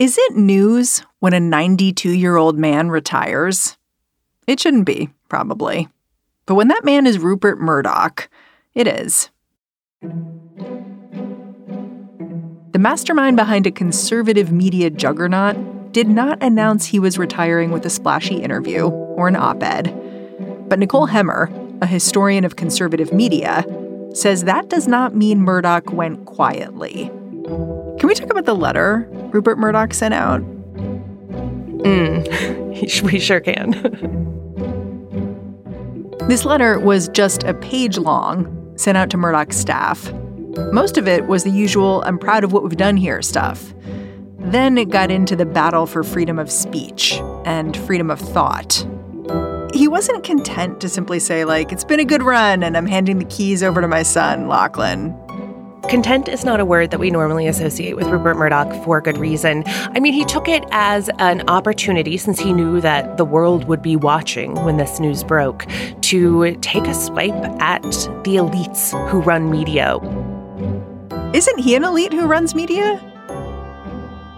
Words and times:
Is 0.00 0.18
it 0.18 0.34
news 0.34 1.04
when 1.20 1.34
a 1.34 1.40
92 1.40 2.10
year 2.10 2.34
old 2.34 2.58
man 2.58 2.90
retires? 2.90 3.76
It 4.48 4.58
shouldn't 4.58 4.86
be, 4.86 5.10
probably. 5.28 5.88
But 6.46 6.56
when 6.56 6.66
that 6.66 6.84
man 6.84 7.06
is 7.06 7.20
Rupert 7.20 7.60
Murdoch, 7.60 8.28
it 8.74 8.88
is. 8.88 9.30
The 12.72 12.80
mastermind 12.80 13.36
behind 13.36 13.68
a 13.68 13.70
conservative 13.70 14.50
media 14.50 14.90
juggernaut 14.90 15.92
did 15.92 16.08
not 16.08 16.42
announce 16.42 16.86
he 16.86 16.98
was 16.98 17.16
retiring 17.16 17.70
with 17.70 17.86
a 17.86 17.90
splashy 17.90 18.42
interview 18.42 18.88
or 18.88 19.28
an 19.28 19.36
op 19.36 19.62
ed. 19.62 19.94
But 20.68 20.80
Nicole 20.80 21.06
Hemmer, 21.06 21.48
a 21.80 21.86
historian 21.86 22.44
of 22.44 22.56
conservative 22.56 23.12
media, 23.12 23.64
says 24.12 24.42
that 24.42 24.68
does 24.68 24.88
not 24.88 25.14
mean 25.14 25.42
Murdoch 25.42 25.92
went 25.92 26.24
quietly. 26.24 27.12
Can 28.04 28.08
we 28.10 28.14
talk 28.14 28.28
about 28.28 28.44
the 28.44 28.54
letter 28.54 29.08
Rupert 29.32 29.56
Murdoch 29.56 29.94
sent 29.94 30.12
out? 30.12 30.42
Mm, 31.84 33.02
we 33.10 33.18
sure 33.18 33.40
can. 33.40 33.70
this 36.28 36.44
letter 36.44 36.78
was 36.78 37.08
just 37.08 37.44
a 37.44 37.54
page 37.54 37.96
long, 37.96 38.74
sent 38.76 38.98
out 38.98 39.08
to 39.08 39.16
Murdoch's 39.16 39.56
staff. 39.56 40.12
Most 40.70 40.98
of 40.98 41.08
it 41.08 41.28
was 41.28 41.44
the 41.44 41.50
usual, 41.50 42.02
I'm 42.04 42.18
proud 42.18 42.44
of 42.44 42.52
what 42.52 42.62
we've 42.62 42.76
done 42.76 42.98
here 42.98 43.22
stuff. 43.22 43.72
Then 44.38 44.76
it 44.76 44.90
got 44.90 45.10
into 45.10 45.34
the 45.34 45.46
battle 45.46 45.86
for 45.86 46.04
freedom 46.04 46.38
of 46.38 46.50
speech 46.50 47.14
and 47.46 47.74
freedom 47.74 48.10
of 48.10 48.20
thought. 48.20 48.86
He 49.72 49.88
wasn't 49.88 50.24
content 50.24 50.78
to 50.82 50.90
simply 50.90 51.20
say, 51.20 51.46
like, 51.46 51.72
it's 51.72 51.84
been 51.84 52.00
a 52.00 52.04
good 52.04 52.22
run 52.22 52.64
and 52.64 52.76
I'm 52.76 52.86
handing 52.86 53.18
the 53.18 53.24
keys 53.24 53.62
over 53.62 53.80
to 53.80 53.88
my 53.88 54.02
son, 54.02 54.46
Lachlan. 54.46 55.18
Content 55.88 56.28
is 56.28 56.44
not 56.44 56.60
a 56.60 56.64
word 56.64 56.90
that 56.90 56.98
we 56.98 57.10
normally 57.10 57.46
associate 57.46 57.94
with 57.94 58.06
Rupert 58.08 58.36
Murdoch 58.36 58.84
for 58.84 59.00
good 59.00 59.18
reason. 59.18 59.62
I 59.66 60.00
mean, 60.00 60.12
he 60.12 60.24
took 60.24 60.48
it 60.48 60.64
as 60.70 61.08
an 61.18 61.48
opportunity, 61.48 62.16
since 62.16 62.40
he 62.40 62.52
knew 62.52 62.80
that 62.80 63.16
the 63.16 63.24
world 63.24 63.66
would 63.66 63.82
be 63.82 63.94
watching 63.94 64.54
when 64.64 64.76
this 64.76 64.98
news 64.98 65.22
broke, 65.22 65.66
to 66.00 66.56
take 66.56 66.86
a 66.86 66.94
swipe 66.94 67.34
at 67.60 67.82
the 67.82 68.36
elites 68.36 68.90
who 69.08 69.20
run 69.20 69.50
media. 69.50 69.98
Isn't 71.34 71.58
he 71.58 71.74
an 71.74 71.84
elite 71.84 72.12
who 72.12 72.26
runs 72.26 72.54
media? 72.54 73.00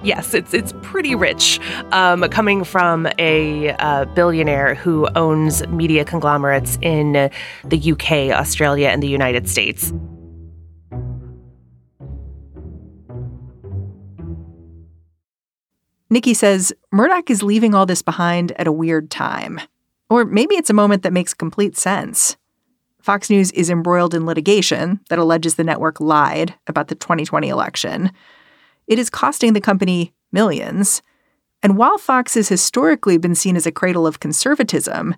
Yes, 0.03 0.35
it's 0.35 0.53
it's 0.53 0.73
pretty 0.83 1.15
rich, 1.15 1.59
um, 1.91 2.23
coming 2.29 2.65
from 2.65 3.09
a 3.19 3.71
uh, 3.71 4.05
billionaire 4.15 4.75
who 4.75 5.09
owns 5.17 5.67
media 5.69 6.05
conglomerates 6.05 6.79
in 6.81 7.31
the 7.65 7.93
UK, 7.93 8.37
Australia, 8.39 8.89
and 8.89 9.03
the 9.03 9.09
United 9.09 9.49
States. 9.49 9.93
Nikki 16.09 16.35
says 16.35 16.73
Murdoch 16.93 17.31
is 17.31 17.43
leaving 17.43 17.75
all 17.75 17.87
this 17.87 18.03
behind 18.03 18.53
at 18.53 18.67
a 18.67 18.73
weird 18.73 19.11
time. 19.11 19.61
Or 20.09 20.25
maybe 20.25 20.55
it's 20.55 20.71
a 20.71 20.75
moment 20.75 21.03
that 21.03 21.13
makes 21.13 21.35
complete 21.35 21.77
sense. 21.77 22.37
Fox 23.01 23.31
News 23.31 23.51
is 23.53 23.71
embroiled 23.71 24.15
in 24.15 24.27
litigation 24.27 25.01
that 25.09 25.19
alleges 25.19 25.55
the 25.55 25.65
network 25.65 26.01
lied 26.01 26.55
about 26.67 26.89
the 26.89 26.95
2020 26.95 27.49
election. 27.49 28.11
It 28.87 28.99
is 28.99 29.11
costing 29.11 29.53
the 29.53 29.61
company 29.61 30.13
millions. 30.33 31.03
And 31.63 31.77
while 31.77 31.99
Fox 31.99 32.35
has 32.35 32.49
historically 32.49 33.17
been 33.17 33.35
seen 33.35 33.57
as 33.57 33.67
a 33.67 33.73
cradle 33.73 34.07
of 34.07 34.21
conservatism, 34.21 35.15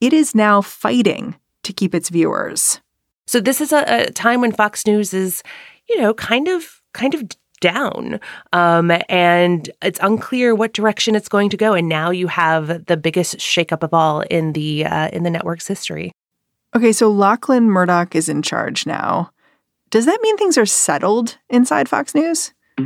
it 0.00 0.12
is 0.12 0.34
now 0.34 0.60
fighting 0.60 1.36
to 1.62 1.72
keep 1.72 1.94
its 1.94 2.08
viewers. 2.08 2.80
So 3.26 3.40
this 3.40 3.60
is 3.60 3.72
a, 3.72 3.84
a 3.86 4.10
time 4.10 4.40
when 4.40 4.52
Fox 4.52 4.86
News 4.86 5.14
is, 5.14 5.42
you 5.88 6.00
know, 6.00 6.14
kind 6.14 6.48
of 6.48 6.82
kind 6.92 7.14
of 7.14 7.24
down. 7.64 8.20
Um, 8.52 8.92
and 9.08 9.70
it's 9.80 9.98
unclear 10.02 10.54
what 10.54 10.74
direction 10.74 11.14
it's 11.14 11.28
going 11.28 11.48
to 11.48 11.56
go. 11.56 11.72
And 11.72 11.88
now 11.88 12.10
you 12.10 12.26
have 12.26 12.84
the 12.84 12.98
biggest 12.98 13.38
shakeup 13.38 13.82
of 13.82 13.94
all 13.94 14.20
in 14.20 14.52
the 14.52 14.84
uh, 14.84 15.08
in 15.08 15.22
the 15.22 15.30
network's 15.30 15.66
history. 15.66 16.12
Okay, 16.76 16.92
so 16.92 17.10
Lachlan 17.10 17.70
Murdoch 17.70 18.14
is 18.14 18.28
in 18.28 18.42
charge 18.42 18.86
now. 18.86 19.30
Does 19.88 20.04
that 20.04 20.20
mean 20.22 20.36
things 20.36 20.58
are 20.58 20.66
settled 20.66 21.38
inside 21.48 21.88
Fox 21.88 22.14
News? 22.14 22.52
I 22.78 22.82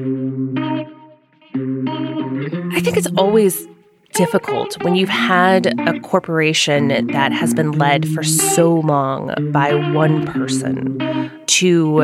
think 2.81 2.97
it's 2.97 3.10
always 3.16 3.66
difficult 4.13 4.83
when 4.83 4.95
you've 4.95 5.09
had 5.09 5.67
a 5.89 6.01
corporation 6.01 7.07
that 7.09 7.33
has 7.33 7.55
been 7.55 7.73
led 7.73 8.09
for 8.09 8.23
so 8.23 8.75
long 8.75 9.53
by 9.53 9.75
one 9.93 10.27
person 10.27 10.99
to 11.47 11.95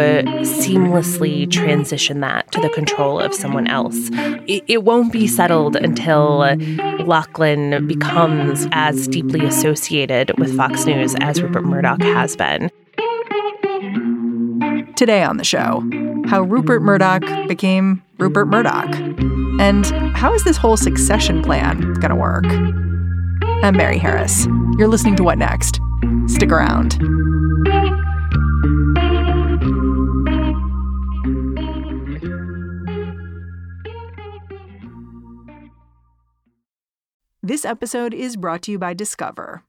seamlessly 0.43 1.51
transition 1.51 2.21
that 2.21 2.51
to 2.53 2.61
the 2.61 2.69
control 2.71 3.21
of 3.21 3.35
someone 3.35 3.67
else. 3.67 4.11
It, 4.47 4.85
won't 4.85 5.13
be 5.13 5.27
settled 5.27 5.77
until 5.77 6.57
Lachlan 7.05 7.87
becomes 7.87 8.67
as 8.73 9.09
deeply 9.09 9.45
associated 9.45 10.39
with 10.39 10.57
Fox 10.57 10.85
News 10.87 11.15
as 11.21 11.43
Rupert 11.43 11.65
Murdoch 11.65 12.03
has 12.03 12.37
been. 12.37 12.71
Today 14.97 15.25
on 15.25 15.39
the 15.39 15.45
show, 15.45 15.83
how 16.27 16.43
Rupert 16.43 16.83
Murdoch 16.83 17.49
became 17.49 18.03
Rupert 18.19 18.47
Murdoch. 18.49 19.44
And 19.61 19.87
how 20.17 20.35
is 20.35 20.43
this 20.45 20.57
whole 20.57 20.77
succession 20.77 21.43
plan 21.43 21.95
going 21.95 22.11
to 22.11 22.17
work? 22.17 22.45
I'm 23.63 23.77
Mary 23.77 23.99
Harris. 23.99 24.47
You're 24.79 24.89
listening 24.89 25.17
to 25.17 25.25
What 25.25 25.39
Next? 25.39 25.81
Stick 26.27 26.51
around. 26.51 26.99
This 37.43 37.65
episode 37.65 38.13
is 38.13 38.37
brought 38.37 38.63
to 38.63 38.73
you 38.73 38.79
by 38.79 38.95
Discover. 38.95 39.63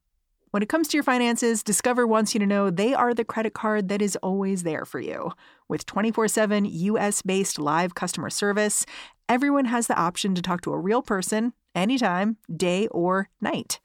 When 0.56 0.64
it 0.64 0.70
comes 0.70 0.88
to 0.88 0.96
your 0.96 1.04
finances, 1.04 1.62
Discover 1.62 2.08
wants 2.08 2.34
you 2.34 2.40
to 2.40 2.46
know 2.46 2.70
they 2.70 2.94
are 2.94 3.14
the 3.14 3.26
credit 3.26 3.54
card 3.54 3.90
that 3.90 4.02
is 4.02 4.16
always 4.24 4.64
there 4.64 4.86
for 4.86 5.02
you. 5.02 5.34
With 5.68 5.86
24 5.86 6.30
7 6.30 6.64
US 6.64 7.22
based 7.22 7.60
live 7.60 7.94
customer 7.94 8.30
service, 8.30 8.86
everyone 9.28 9.66
has 9.66 9.88
the 9.88 10.00
option 10.00 10.36
to 10.36 10.42
talk 10.42 10.62
to 10.62 10.74
a 10.74 10.78
real 10.80 11.02
person 11.02 11.54
anytime, 11.74 12.38
day 12.56 12.88
or 12.88 13.30
night. 13.42 13.80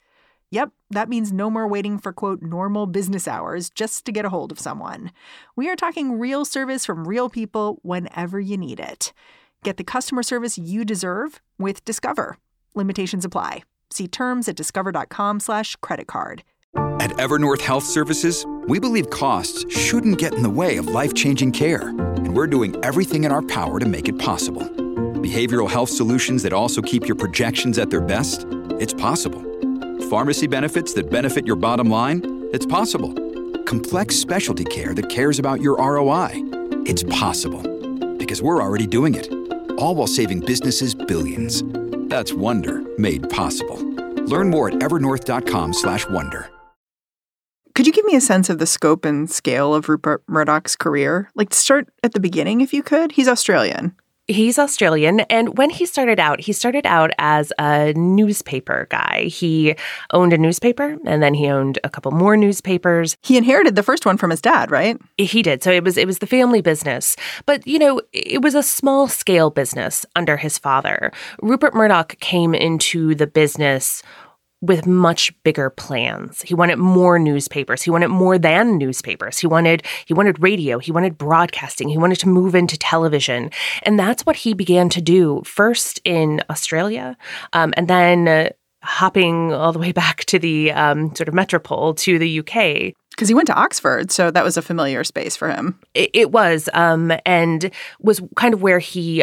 Yep, 0.52 0.70
that 0.90 1.08
means 1.08 1.32
no 1.32 1.48
more 1.48 1.68
waiting 1.68 1.98
for 1.98 2.12
quote 2.12 2.42
normal 2.42 2.86
business 2.86 3.28
hours 3.28 3.70
just 3.70 4.04
to 4.04 4.12
get 4.12 4.24
a 4.24 4.30
hold 4.30 4.50
of 4.50 4.58
someone. 4.58 5.12
We 5.54 5.68
are 5.68 5.76
talking 5.76 6.18
real 6.18 6.44
service 6.44 6.84
from 6.84 7.06
real 7.06 7.28
people 7.28 7.78
whenever 7.82 8.40
you 8.40 8.56
need 8.56 8.80
it. 8.80 9.12
Get 9.62 9.76
the 9.76 9.84
customer 9.84 10.22
service 10.22 10.58
you 10.58 10.84
deserve 10.84 11.40
with 11.58 11.84
Discover. 11.84 12.38
Limitations 12.74 13.24
apply. 13.24 13.62
See 13.90 14.08
terms 14.08 14.48
at 14.48 14.56
discover.com/slash 14.56 15.76
credit 15.76 16.06
card. 16.06 16.42
At 17.00 17.10
Evernorth 17.12 17.60
Health 17.60 17.84
Services, 17.84 18.46
we 18.68 18.78
believe 18.78 19.10
costs 19.10 19.64
shouldn't 19.74 20.18
get 20.18 20.34
in 20.34 20.42
the 20.42 20.50
way 20.50 20.76
of 20.76 20.86
life-changing 20.86 21.52
care, 21.52 21.88
and 21.88 22.36
we're 22.36 22.46
doing 22.46 22.76
everything 22.84 23.24
in 23.24 23.32
our 23.32 23.42
power 23.42 23.80
to 23.80 23.86
make 23.86 24.08
it 24.08 24.18
possible. 24.18 24.89
Behavioral 25.20 25.69
health 25.69 25.91
solutions 25.91 26.42
that 26.44 26.54
also 26.54 26.81
keep 26.81 27.06
your 27.06 27.14
projections 27.14 27.78
at 27.78 27.90
their 27.90 28.00
best? 28.00 28.46
It's 28.81 28.94
possible. 28.94 29.43
Pharmacy 30.08 30.46
benefits 30.46 30.94
that 30.94 31.11
benefit 31.11 31.46
your 31.46 31.56
bottom 31.56 31.90
line? 31.90 32.49
It's 32.52 32.64
possible. 32.64 33.12
Complex 33.64 34.17
specialty 34.17 34.64
care 34.64 34.94
that 34.94 35.11
cares 35.11 35.38
about 35.38 35.61
your 35.61 35.76
ROI? 35.76 36.31
It's 36.87 37.02
possible. 37.02 37.61
Because 38.17 38.40
we're 38.40 38.62
already 38.62 38.87
doing 38.87 39.14
it. 39.14 39.31
All 39.72 39.94
while 39.94 40.06
saving 40.06 40.40
businesses 40.40 40.94
billions. 40.94 41.64
That's 42.08 42.32
Wonder 42.32 42.82
made 42.96 43.28
possible. 43.28 43.76
Learn 44.25 44.49
more 44.49 44.69
at 44.69 44.75
evernorth.com/wonder. 44.76 46.50
Could 47.75 47.87
you 47.87 47.93
give 47.93 48.05
me 48.06 48.17
a 48.17 48.20
sense 48.20 48.49
of 48.49 48.58
the 48.58 48.67
scope 48.67 49.05
and 49.05 49.31
scale 49.31 49.75
of 49.75 49.88
Rupert 49.88 50.22
Murdoch's 50.26 50.76
career? 50.76 51.31
Like 51.34 51.52
start 51.55 51.88
at 52.02 52.14
the 52.14 52.20
beginning 52.20 52.62
if 52.62 52.72
you 52.72 52.82
could. 52.82 53.12
He's 53.12 53.28
Australian. 53.28 53.94
He's 54.31 54.61
Australian. 54.61 55.21
And 55.21 55.59
when 55.59 55.71
he 55.71 55.87
started 55.87 56.21
out, 56.21 56.41
he 56.41 56.53
started 56.53 56.87
out 56.87 57.11
as 57.19 57.53
a 57.59 57.93
newspaper 57.94 58.87
guy. 58.88 59.25
He 59.25 59.75
owned 60.12 60.32
a 60.32 60.38
newspaper 60.38 60.97
and 61.05 61.21
then 61.21 61.35
he 61.35 61.49
owned 61.49 61.81
a 61.82 61.91
couple 61.91 62.12
more 62.12 62.37
newspapers. 62.37 63.17
He 63.23 63.37
inherited 63.37 63.75
the 63.75 63.82
first 63.82 64.06
one 64.06 64.17
from 64.17 64.31
his 64.31 64.41
dad, 64.41 64.71
right? 64.71 64.97
He 65.19 65.43
did. 65.43 65.65
So 65.65 65.73
it 65.73 65.82
was 65.82 65.97
it 65.97 66.06
was 66.06 66.21
the 66.21 66.29
family 66.29 66.61
business. 66.61 67.17
But, 67.44 67.67
you 67.67 67.79
know, 67.79 68.00
it 68.12 68.41
was 68.41 68.55
a 68.55 68.62
small 68.62 69.09
scale 69.09 69.50
business 69.50 70.06
under 70.15 70.37
his 70.37 70.59
father. 70.59 71.11
Rupert 71.43 71.75
Murdoch 71.75 72.17
came 72.21 72.55
into 72.55 73.17
the 73.17 73.27
business 73.27 74.03
with 74.60 74.86
much 74.86 75.32
bigger 75.42 75.70
plans. 75.70 76.42
He 76.42 76.54
wanted 76.54 76.76
more 76.76 77.18
newspapers. 77.18 77.82
He 77.82 77.90
wanted 77.90 78.08
more 78.08 78.38
than 78.38 78.78
newspapers. 78.78 79.38
He 79.38 79.46
wanted 79.46 79.86
he 80.04 80.14
wanted 80.14 80.42
radio. 80.42 80.78
He 80.78 80.92
wanted 80.92 81.16
broadcasting. 81.16 81.88
He 81.88 81.98
wanted 81.98 82.18
to 82.20 82.28
move 82.28 82.54
into 82.54 82.76
television, 82.78 83.50
and 83.82 83.98
that's 83.98 84.26
what 84.26 84.36
he 84.36 84.54
began 84.54 84.88
to 84.90 85.00
do 85.00 85.42
first 85.44 86.00
in 86.04 86.42
Australia, 86.50 87.16
um, 87.52 87.72
and 87.76 87.88
then. 87.88 88.28
Uh, 88.28 88.48
hopping 88.82 89.52
all 89.52 89.74
the 89.74 89.78
way 89.78 89.92
back 90.04 90.24
to 90.24 90.38
the 90.38 90.72
um, 90.72 91.14
sort 91.14 91.28
of 91.28 91.34
metropole 91.34 91.92
to 91.92 92.18
the 92.18 92.40
UK 92.40 92.94
because 93.10 93.28
he 93.28 93.34
went 93.34 93.46
to 93.46 93.54
Oxford, 93.54 94.10
so 94.10 94.30
that 94.30 94.42
was 94.42 94.56
a 94.56 94.62
familiar 94.62 95.04
space 95.04 95.36
for 95.36 95.50
him. 95.50 95.78
It, 95.92 96.08
it 96.14 96.32
was, 96.32 96.70
um, 96.72 97.12
and 97.26 97.70
was 98.00 98.22
kind 98.36 98.54
of 98.54 98.62
where 98.62 98.78
he 98.78 99.22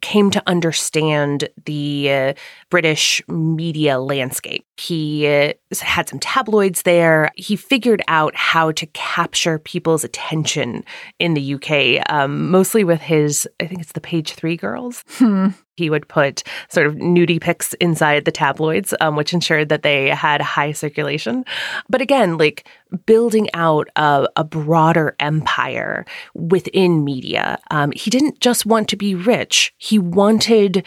came 0.00 0.30
to 0.30 0.42
understand 0.46 1.48
the 1.64 2.10
uh, 2.10 2.34
British 2.70 3.22
media 3.28 3.98
landscape. 3.98 4.64
He 4.76 5.26
uh, 5.28 5.52
had 5.80 6.08
some 6.08 6.18
tabloids 6.18 6.82
there. 6.82 7.30
He 7.36 7.54
figured 7.54 8.02
out 8.08 8.34
how 8.34 8.72
to 8.72 8.86
capture 8.86 9.58
people's 9.58 10.02
attention 10.02 10.84
in 11.18 11.34
the 11.34 11.54
UK, 11.54 12.04
um, 12.12 12.50
mostly 12.50 12.82
with 12.82 13.00
his, 13.00 13.48
I 13.60 13.66
think 13.66 13.80
it's 13.80 13.92
the 13.92 14.00
page 14.00 14.32
three 14.32 14.56
girls. 14.56 15.04
Hmm. 15.10 15.48
He 15.76 15.90
would 15.90 16.08
put 16.08 16.44
sort 16.68 16.86
of 16.86 16.94
nudie 16.94 17.40
pics 17.40 17.74
inside 17.74 18.24
the 18.24 18.32
tabloids, 18.32 18.94
um, 19.00 19.16
which 19.16 19.32
ensured 19.32 19.68
that 19.70 19.82
they 19.82 20.08
had 20.10 20.40
high 20.40 20.72
circulation. 20.72 21.44
But 21.88 22.00
again, 22.00 22.38
like 22.38 22.68
building 23.06 23.48
out 23.54 23.88
a, 23.96 24.28
a 24.36 24.44
broader 24.44 25.16
empire 25.18 26.04
within 26.34 27.04
media. 27.04 27.58
Um, 27.70 27.90
he 27.92 28.10
didn't 28.10 28.40
just 28.40 28.66
want 28.66 28.88
to 28.88 28.96
be 28.96 29.14
rich, 29.14 29.74
he 29.78 29.98
wanted 29.98 30.86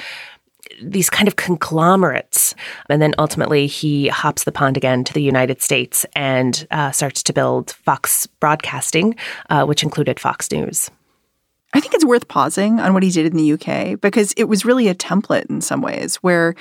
these 0.82 1.10
kind 1.10 1.28
of 1.28 1.36
conglomerates. 1.36 2.54
And 2.90 3.02
then 3.02 3.14
ultimately, 3.18 3.68
he 3.68 4.08
hops 4.08 4.44
the 4.44 4.52
pond 4.52 4.78
again 4.78 5.04
to 5.06 5.14
the 5.14 5.22
United 5.22 5.62
States 5.62 6.06
and 6.16 6.68
uh, 6.72 6.92
starts 6.92 7.24
to 7.24 7.34
build 7.34 7.72
Fox 7.72 8.28
Broadcasting, 8.40 9.16
uh, 9.50 9.66
which 9.66 9.84
included 9.84 10.20
Fox 10.20 10.52
News. 10.52 10.90
I 11.74 11.80
think 11.80 11.94
it's 11.94 12.06
worth 12.06 12.28
pausing 12.28 12.80
on 12.80 12.94
what 12.94 13.04
he 13.04 13.12
did 13.12 13.26
in 13.26 13.38
the 13.38 13.54
UK 13.54 14.00
because 14.00 14.34
it 14.38 14.46
was 14.46 14.66
really 14.66 14.88
a 14.88 14.96
template 14.96 15.50
in 15.50 15.62
some 15.62 15.82
ways 15.82 16.16
where 16.18 16.56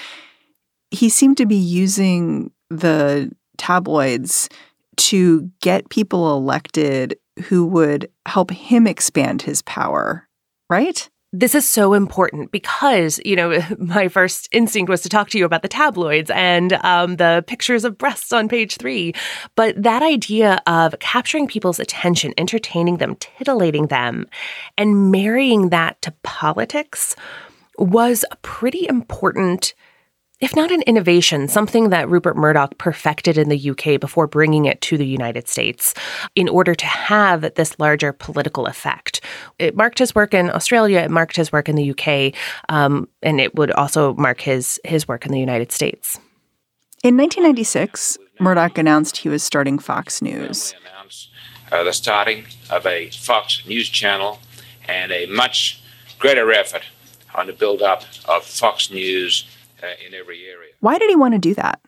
he 0.90 1.08
seemed 1.08 1.36
to 1.38 1.46
be 1.46 1.56
using 1.56 2.50
the 2.70 3.30
tabloids 3.56 4.48
to 4.96 5.50
get 5.60 5.88
people 5.90 6.36
elected 6.36 7.18
who 7.44 7.66
would 7.66 8.10
help 8.26 8.50
him 8.50 8.86
expand 8.86 9.42
his 9.42 9.62
power, 9.62 10.26
right? 10.68 11.08
This 11.38 11.54
is 11.54 11.68
so 11.68 11.92
important 11.92 12.50
because, 12.50 13.20
you 13.24 13.36
know, 13.36 13.60
my 13.78 14.08
first 14.08 14.48
instinct 14.52 14.88
was 14.88 15.02
to 15.02 15.08
talk 15.08 15.28
to 15.30 15.38
you 15.38 15.44
about 15.44 15.62
the 15.62 15.68
tabloids 15.68 16.30
and 16.30 16.72
um, 16.84 17.16
the 17.16 17.44
pictures 17.46 17.84
of 17.84 17.98
breasts 17.98 18.32
on 18.32 18.48
page 18.48 18.76
three. 18.76 19.12
But 19.54 19.80
that 19.82 20.02
idea 20.02 20.62
of 20.66 20.98
capturing 20.98 21.46
people's 21.46 21.78
attention, 21.78 22.32
entertaining 22.38 22.96
them, 22.96 23.16
titillating 23.16 23.88
them, 23.88 24.26
and 24.78 25.10
marrying 25.10 25.68
that 25.70 26.00
to 26.02 26.12
politics 26.22 27.14
was 27.78 28.24
a 28.30 28.36
pretty 28.36 28.86
important 28.88 29.74
if 30.40 30.54
not 30.54 30.70
an 30.70 30.82
innovation, 30.82 31.48
something 31.48 31.88
that 31.88 32.08
Rupert 32.08 32.36
Murdoch 32.36 32.76
perfected 32.76 33.38
in 33.38 33.48
the 33.48 33.70
UK 33.70 33.98
before 33.98 34.26
bringing 34.26 34.66
it 34.66 34.80
to 34.82 34.98
the 34.98 35.06
United 35.06 35.48
States 35.48 35.94
in 36.34 36.48
order 36.48 36.74
to 36.74 36.86
have 36.86 37.54
this 37.54 37.78
larger 37.78 38.12
political 38.12 38.66
effect. 38.66 39.22
It 39.58 39.76
marked 39.76 39.98
his 39.98 40.14
work 40.14 40.34
in 40.34 40.50
Australia, 40.50 40.98
it 40.98 41.10
marked 41.10 41.36
his 41.36 41.52
work 41.52 41.70
in 41.70 41.76
the 41.76 41.90
UK, 41.90 42.34
um, 42.68 43.08
and 43.22 43.40
it 43.40 43.54
would 43.54 43.70
also 43.70 44.14
mark 44.14 44.42
his, 44.42 44.78
his 44.84 45.08
work 45.08 45.24
in 45.24 45.32
the 45.32 45.40
United 45.40 45.72
States. 45.72 46.18
In 47.02 47.16
1996, 47.16 48.18
Murdoch 48.38 48.76
announced 48.76 49.18
he 49.18 49.30
was 49.30 49.42
starting 49.42 49.78
Fox 49.78 50.20
News. 50.20 50.74
Uh, 51.72 51.82
the 51.82 51.92
starting 51.92 52.44
of 52.70 52.86
a 52.86 53.10
Fox 53.10 53.62
News 53.66 53.88
channel 53.88 54.38
and 54.86 55.12
a 55.12 55.26
much 55.26 55.82
greater 56.18 56.52
effort 56.52 56.82
on 57.34 57.46
the 57.46 57.52
build 57.52 57.80
up 57.80 58.02
of 58.26 58.44
Fox 58.44 58.90
News 58.90 59.46
uh, 59.82 59.86
in 60.06 60.14
every 60.14 60.44
area. 60.46 60.72
Why 60.80 60.98
did 60.98 61.10
he 61.10 61.16
want 61.16 61.34
to 61.34 61.38
do 61.38 61.54
that? 61.54 61.80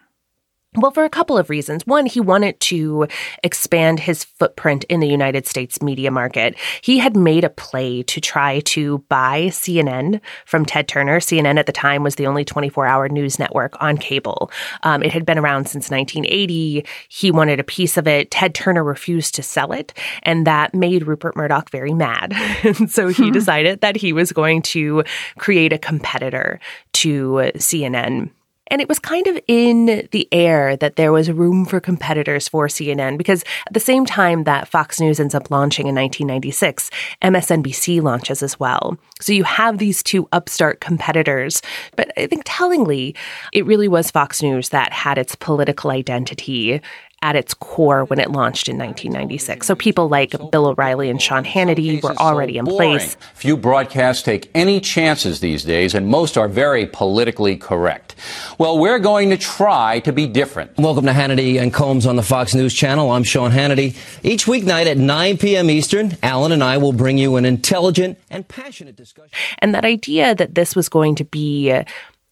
Well, 0.77 0.91
for 0.91 1.05
a 1.05 1.11
couple 1.11 1.39
of 1.39 1.49
reasons. 1.49 1.87
One, 1.87 2.05
he 2.05 2.21
wanted 2.21 2.61
to 2.61 3.09
expand 3.43 4.01
his 4.01 4.25
footprint 4.25 4.85
in 4.85 5.01
the 5.01 5.09
United 5.09 5.47
States 5.47 5.81
media 5.81 6.11
market. 6.11 6.57
He 6.83 6.99
had 6.99 7.17
made 7.17 7.43
a 7.43 7.49
play 7.49 8.03
to 8.03 8.21
try 8.21 8.61
to 8.61 8.99
buy 9.09 9.47
CNN 9.47 10.21
from 10.45 10.67
Ted 10.67 10.87
Turner. 10.87 11.21
CNN 11.21 11.59
at 11.59 11.65
the 11.65 11.73
time 11.73 12.03
was 12.03 12.17
the 12.17 12.27
only 12.27 12.45
24 12.45 12.87
hour 12.87 13.09
news 13.09 13.39
network 13.39 13.81
on 13.81 13.97
cable. 13.97 14.51
Um, 14.83 15.03
it 15.03 15.11
had 15.11 15.25
been 15.25 15.39
around 15.39 15.69
since 15.69 15.91
1980. 15.91 16.85
He 17.09 17.31
wanted 17.31 17.61
a 17.61 17.65
piece 17.65 17.97
of 17.97 18.07
it. 18.07 18.31
Ted 18.31 18.55
Turner 18.55 18.85
refused 18.85 19.35
to 19.37 19.43
sell 19.43 19.73
it, 19.73 19.95
and 20.23 20.47
that 20.47 20.75
made 20.75 21.07
Rupert 21.07 21.35
Murdoch 21.35 21.71
very 21.71 21.95
mad. 21.95 22.35
and 22.63 22.91
so 22.91 23.09
he 23.09 23.29
hmm. 23.29 23.33
decided 23.33 23.81
that 23.81 23.97
he 23.97 24.13
was 24.13 24.33
going 24.33 24.61
to 24.63 25.03
create 25.39 25.73
a 25.73 25.79
competitor 25.79 26.61
to 26.93 27.51
CNN. 27.57 28.31
And 28.69 28.81
it 28.81 28.89
was 28.89 28.99
kind 28.99 29.27
of 29.27 29.39
in 29.49 30.09
the 30.13 30.29
air 30.33 30.77
that 30.77 30.97
there 30.97 31.13
was 31.13 31.31
room 31.31 31.65
for 31.65 31.81
competitors 31.81 32.49
for 32.49 32.69
CNN 32.69 33.19
because 33.19 33.43
at 33.67 33.73
the 33.73 33.81
same 33.81 34.07
time 34.07 34.45
that 34.45 34.69
Fox 34.69 35.01
News 35.01 35.21
ends 35.21 35.35
up 35.35 35.51
launching 35.51 35.87
in 35.87 35.95
1996, 35.95 36.91
MSNBC 37.23 38.03
launches 38.03 38.43
as 38.43 38.61
well. 38.61 38.97
So 39.21 39.33
you 39.33 39.45
have 39.45 39.79
these 39.79 40.03
two 40.03 40.29
upstart 40.33 40.81
competitors. 40.81 41.61
But 41.97 42.13
I 42.17 42.27
think 42.27 42.43
tellingly, 42.45 43.15
it 43.53 43.67
really 43.67 43.89
was 43.89 44.11
Fox 44.11 44.43
News 44.43 44.69
that 44.69 44.93
had 44.93 45.19
its 45.19 45.35
political 45.35 45.91
identity 45.91 46.81
at 47.23 47.35
its 47.35 47.53
core 47.55 48.05
when 48.05 48.21
it 48.21 48.31
launched 48.31 48.69
in 48.69 48.79
1996. 48.79 49.67
So 49.67 49.75
people 49.75 50.09
like 50.09 50.31
Bill 50.51 50.67
O'Reilly 50.67 51.11
and 51.11 51.21
Sean 51.21 51.45
Hannity 51.45 52.03
were 52.03 52.15
already 52.17 52.59
in 52.59 52.67
place. 52.67 53.17
Few 53.35 53.57
broadcasts 53.57 54.23
take 54.23 54.51
any 54.55 54.81
chances 54.81 55.41
these 55.41 55.65
days, 55.65 55.95
and 55.95 56.07
most 56.07 56.39
are 56.39 56.49
very 56.49 56.87
politically 56.87 57.57
correct. 57.57 58.15
Well, 58.59 58.79
we're 58.79 59.01
going 59.01 59.31
to 59.31 59.37
try 59.37 60.01
to 60.01 60.13
be 60.13 60.27
different. 60.27 60.77
Welcome 60.79 61.07
to 61.07 61.13
Hannity 61.13 61.61
and 61.61 61.75
Colmes 61.75 62.07
on 62.07 62.17
the 62.17 62.23
Fox 62.23 62.55
News 62.55 62.73
Channel. 62.73 63.11
I'm 63.11 63.25
Sean 63.25 63.51
Hannity. 63.51 63.97
Each 64.23 64.47
weeknight 64.47 64.87
at 64.87 64.97
9 64.97 65.39
p.m. 65.39 65.71
Eastern, 65.71 66.17
Alan 66.23 66.53
and 66.53 66.63
I 66.63 66.79
will 66.79 66.93
bring 66.93 67.19
you 67.19 67.37
an 67.37 67.45
intelligent 67.45 68.19
and 68.31 68.47
passionate 68.47 68.97
discussion. 68.97 69.37
And 69.59 69.75
that 69.75 69.85
idea 69.85 70.35
that 70.37 70.55
this 70.55 70.77
was 70.77 70.89
going 70.89 71.17
to 71.17 71.25
be 71.25 71.77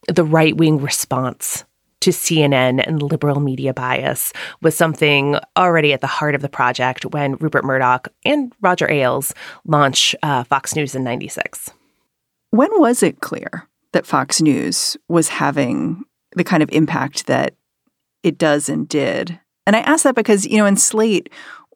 the 0.09 0.25
right 0.25 0.56
wing 0.56 0.81
response 0.81 1.65
to 2.00 2.10
CNN 2.10 2.87
and 2.87 3.02
liberal 3.02 3.40
media 3.40 3.73
bias 3.73 4.32
was 4.62 4.76
something 4.76 5.38
already 5.56 5.92
at 5.92 6.00
the 6.00 6.06
heart 6.06 6.35
of 6.35 6.42
the 6.42 6.49
project 6.49 7.04
when 7.06 7.37
Rupert 7.37 7.64
Murdoch 7.64 8.09
and 8.25 8.52
Roger 8.61 8.90
Ailes 8.90 9.35
launched 9.64 10.14
uh, 10.23 10.44
Fox 10.44 10.76
News 10.76 10.94
in 10.94 11.04
96. 11.04 11.71
When 12.50 12.71
was 12.80 13.02
it 13.02 13.21
clear 13.21 13.68
that 13.92 14.06
Fox 14.06 14.40
News 14.40 14.97
was 15.09 15.28
having 15.28 16.04
the 16.35 16.44
kind 16.44 16.62
of 16.62 16.71
impact 16.71 17.26
that 17.26 17.54
it 18.23 18.38
does 18.38 18.68
and 18.68 18.88
did? 18.88 19.38
And 19.66 19.75
I 19.75 19.80
ask 19.80 20.04
that 20.04 20.14
because, 20.14 20.47
you 20.47 20.59
know, 20.59 20.66
in 20.66 20.76
Slate, 20.76 21.30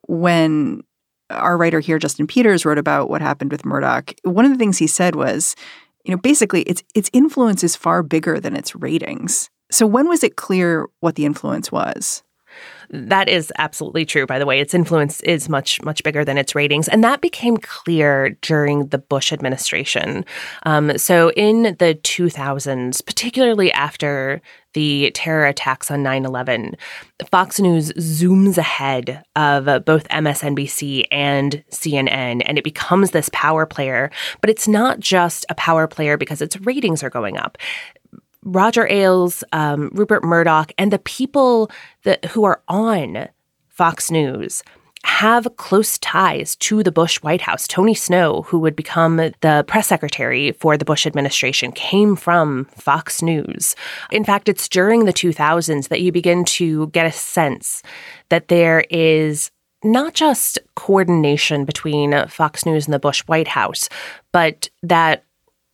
when 0.07 0.83
our 1.31 1.57
writer 1.57 1.81
here, 1.81 1.99
Justin 1.99 2.27
Peters, 2.27 2.65
wrote 2.65 2.79
about 2.79 3.09
what 3.11 3.23
happened 3.23 3.53
with 3.53 3.65
Murdoch, 3.65 4.13
one 4.23 4.45
of 4.45 4.53
the 4.53 4.59
things 4.59 4.79
he 4.79 4.87
said 4.87 5.15
was, 5.15 5.57
you 6.05 6.13
know, 6.13 6.19
basically 6.19 6.63
its 6.63 6.83
its 6.95 7.11
influence 7.13 7.63
is 7.63 7.77
far 7.77 8.03
bigger 8.03 8.41
than 8.41 8.57
its 8.57 8.75
ratings. 8.75 9.51
So, 9.71 9.87
when 9.87 10.09
was 10.09 10.25
it 10.25 10.37
clear 10.37 10.89
what 11.01 11.15
the 11.15 11.25
influence 11.25 11.71
was? 11.71 12.23
That 12.93 13.29
is 13.29 13.53
absolutely 13.57 14.05
true, 14.05 14.27
by 14.27 14.41
the 14.41 14.47
way. 14.47 14.59
Its 14.59 14.75
influence 14.75 15.21
is 15.21 15.49
much, 15.49 15.81
much 15.83 16.03
bigger 16.03 16.25
than 16.25 16.37
its 16.37 16.57
ratings. 16.57 16.89
And 16.89 17.05
that 17.05 17.21
became 17.21 17.57
clear 17.57 18.31
during 18.43 18.89
the 18.89 18.99
Bush 18.99 19.33
administration. 19.33 20.25
Um, 20.65 20.99
so 20.99 21.31
in 21.33 21.77
the 21.79 21.99
2000s, 22.03 23.05
particularly 23.07 23.71
after 23.73 24.43
the 24.75 25.13
terror 25.15 25.47
attacks 25.47 25.91
on 25.91 26.03
9 26.03 26.25
11, 26.25 26.77
Fox 27.31 27.61
News 27.61 27.93
zooms 27.93 28.59
ahead 28.59 29.23
of 29.37 29.85
both 29.85 30.09
MSNBC 30.09 31.05
and 31.13 31.63
CNN, 31.71 32.43
and 32.45 32.59
it 32.59 32.65
becomes 32.65 33.13
this 33.13 33.31
power 33.33 33.67
player. 33.67 34.11
But 34.41 34.51
it's 34.51 34.67
not 34.67 34.99
just 34.99 35.47
a 35.49 35.55
power 35.55 35.87
player 35.87 36.17
because 36.17 36.43
its 36.43 36.59
ratings 36.61 37.05
are 37.05 37.11
going 37.11 37.37
up. 37.37 37.57
Roger 38.45 38.87
Ailes, 38.91 39.45
um, 39.53 39.91
Rupert 39.93 40.25
Murdoch, 40.25 40.73
and 40.79 40.93
the 40.93 40.99
people 40.99 41.71
that 42.05 42.25
who 42.27 42.45
are 42.45 42.63
on 42.69 43.29
Fox 43.69 44.11
News 44.11 44.63
have 45.03 45.57
close 45.57 45.99
ties 45.99 46.57
to 46.57 46.83
the 46.83 46.93
Bush 46.93 47.17
White 47.23 47.41
House. 47.41 47.67
Tony 47.67 47.95
Snow, 47.95 48.43
who 48.43 48.59
would 48.59 48.77
become 48.77 49.17
the 49.17 49.65
press 49.67 49.87
secretary 49.87 50.53
for 50.53 50.77
the 50.77 50.85
Bush 50.85 51.07
administration, 51.07 51.73
came 51.73 52.17
from 52.17 52.67
Fox 52.77 53.23
News. 53.23 53.75
In 54.11 54.25
fact, 54.25 54.49
it's 54.49 54.69
during 54.69 55.07
the 55.07 55.13
2000s 55.13 55.89
that 55.89 56.03
you 56.03 56.13
begin 56.13 56.45
to 56.45 56.89
get 56.89 57.07
a 57.07 57.13
sense 57.13 57.83
that 58.29 58.49
there 58.49 58.85
is 58.91 59.51
not 59.83 60.13
just 60.13 60.59
coordination 60.75 61.65
between 61.65 62.27
Fox 62.29 62.67
News 62.67 62.87
and 62.87 62.93
the 62.93 62.99
Bush 62.99 63.23
White 63.23 63.49
House, 63.49 63.89
but 64.33 64.69
that 64.83 65.25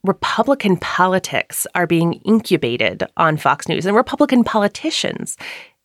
Republican 0.05 0.76
politics 0.76 1.67
are 1.75 1.87
being 1.87 2.15
incubated 2.25 3.05
on 3.17 3.37
Fox 3.37 3.69
News 3.69 3.87
and 3.87 3.97
Republican 3.97 4.45
politicians 4.45 5.37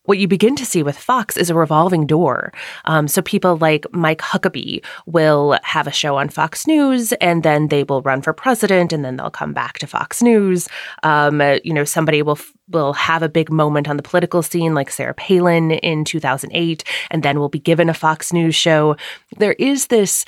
what 0.06 0.18
you 0.18 0.28
begin 0.28 0.56
to 0.56 0.66
see 0.66 0.82
with 0.82 0.98
Fox 0.98 1.38
is 1.38 1.50
a 1.50 1.56
revolving 1.56 2.08
door. 2.08 2.52
Um, 2.86 3.08
so 3.08 3.22
people 3.22 3.58
like 3.58 3.86
Mike 3.92 4.22
Huckabee 4.22 4.84
will 5.06 5.60
have 5.64 5.88
a 5.88 5.92
show 5.92 6.18
on 6.18 6.30
Fox 6.30 6.66
News, 6.66 7.14
and 7.14 7.44
then 7.44 7.68
they 7.68 7.84
will 7.84 8.02
run 8.02 8.22
for 8.22 8.34
president, 8.34 8.92
and 8.92 9.06
then 9.06 9.18
they'll 9.18 9.30
come 9.30 9.54
back 9.54 9.78
to 9.80 9.88
Fox 9.88 10.22
News. 10.22 10.68
Um, 11.04 11.42
you 11.64 11.74
know, 11.74 11.84
somebody 11.84 12.22
will 12.22 12.40
will 12.70 12.94
have 12.94 13.22
a 13.22 13.30
big 13.30 13.52
moment 13.52 13.88
on 13.88 13.98
the 13.98 14.04
political 14.04 14.42
scene, 14.42 14.74
like 14.74 14.90
Sarah 14.90 15.14
Palin 15.14 15.72
in 15.72 16.04
2008, 16.04 16.84
and 17.12 17.22
then 17.22 17.40
will 17.40 17.50
be 17.50 17.60
given 17.60 17.90
a 17.90 17.94
Fox 17.94 18.34
News 18.34 18.56
show. 18.56 18.96
There 19.38 19.54
is 19.54 19.88
this 19.88 20.26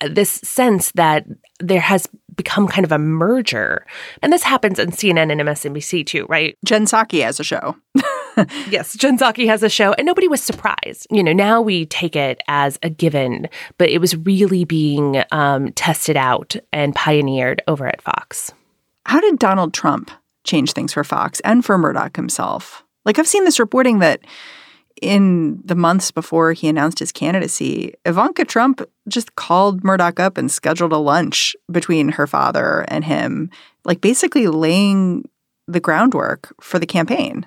this 0.00 0.30
sense 0.30 0.92
that 0.92 1.24
there 1.60 1.80
has 1.80 2.08
become 2.36 2.66
kind 2.68 2.84
of 2.84 2.92
a 2.92 2.98
merger. 2.98 3.86
And 4.22 4.32
this 4.32 4.42
happens 4.42 4.78
in 4.78 4.90
CNN 4.90 5.30
and 5.30 5.40
MSNBC 5.40 6.06
too, 6.06 6.26
right? 6.26 6.56
Jen 6.64 6.84
Psaki 6.84 7.22
has 7.22 7.40
a 7.40 7.44
show. 7.44 7.76
yes, 8.68 8.94
Jen 8.96 9.18
Psaki 9.18 9.46
has 9.46 9.62
a 9.62 9.68
show, 9.68 9.92
and 9.94 10.06
nobody 10.06 10.28
was 10.28 10.42
surprised. 10.42 11.06
You 11.10 11.22
know, 11.22 11.32
now 11.32 11.60
we 11.60 11.86
take 11.86 12.16
it 12.16 12.40
as 12.48 12.78
a 12.82 12.90
given, 12.90 13.48
but 13.78 13.88
it 13.88 13.98
was 13.98 14.16
really 14.16 14.64
being 14.64 15.22
um, 15.30 15.72
tested 15.72 16.16
out 16.16 16.56
and 16.72 16.94
pioneered 16.94 17.62
over 17.68 17.86
at 17.86 18.02
Fox. 18.02 18.52
How 19.06 19.20
did 19.20 19.38
Donald 19.38 19.74
Trump 19.74 20.10
change 20.44 20.72
things 20.72 20.92
for 20.92 21.04
Fox 21.04 21.40
and 21.40 21.64
for 21.64 21.78
Murdoch 21.78 22.16
himself? 22.16 22.84
Like, 23.04 23.18
I've 23.18 23.28
seen 23.28 23.44
this 23.44 23.60
reporting 23.60 23.98
that 23.98 24.20
in 25.00 25.60
the 25.64 25.74
months 25.74 26.10
before 26.10 26.52
he 26.52 26.68
announced 26.68 26.98
his 26.98 27.12
candidacy, 27.12 27.94
Ivanka 28.04 28.44
Trump 28.44 28.82
just 29.08 29.34
called 29.36 29.84
Murdoch 29.84 30.20
up 30.20 30.38
and 30.38 30.50
scheduled 30.50 30.92
a 30.92 30.98
lunch 30.98 31.56
between 31.70 32.10
her 32.10 32.26
father 32.26 32.84
and 32.88 33.04
him, 33.04 33.50
like 33.84 34.00
basically 34.00 34.46
laying 34.46 35.28
the 35.66 35.80
groundwork 35.80 36.54
for 36.60 36.78
the 36.78 36.86
campaign. 36.86 37.46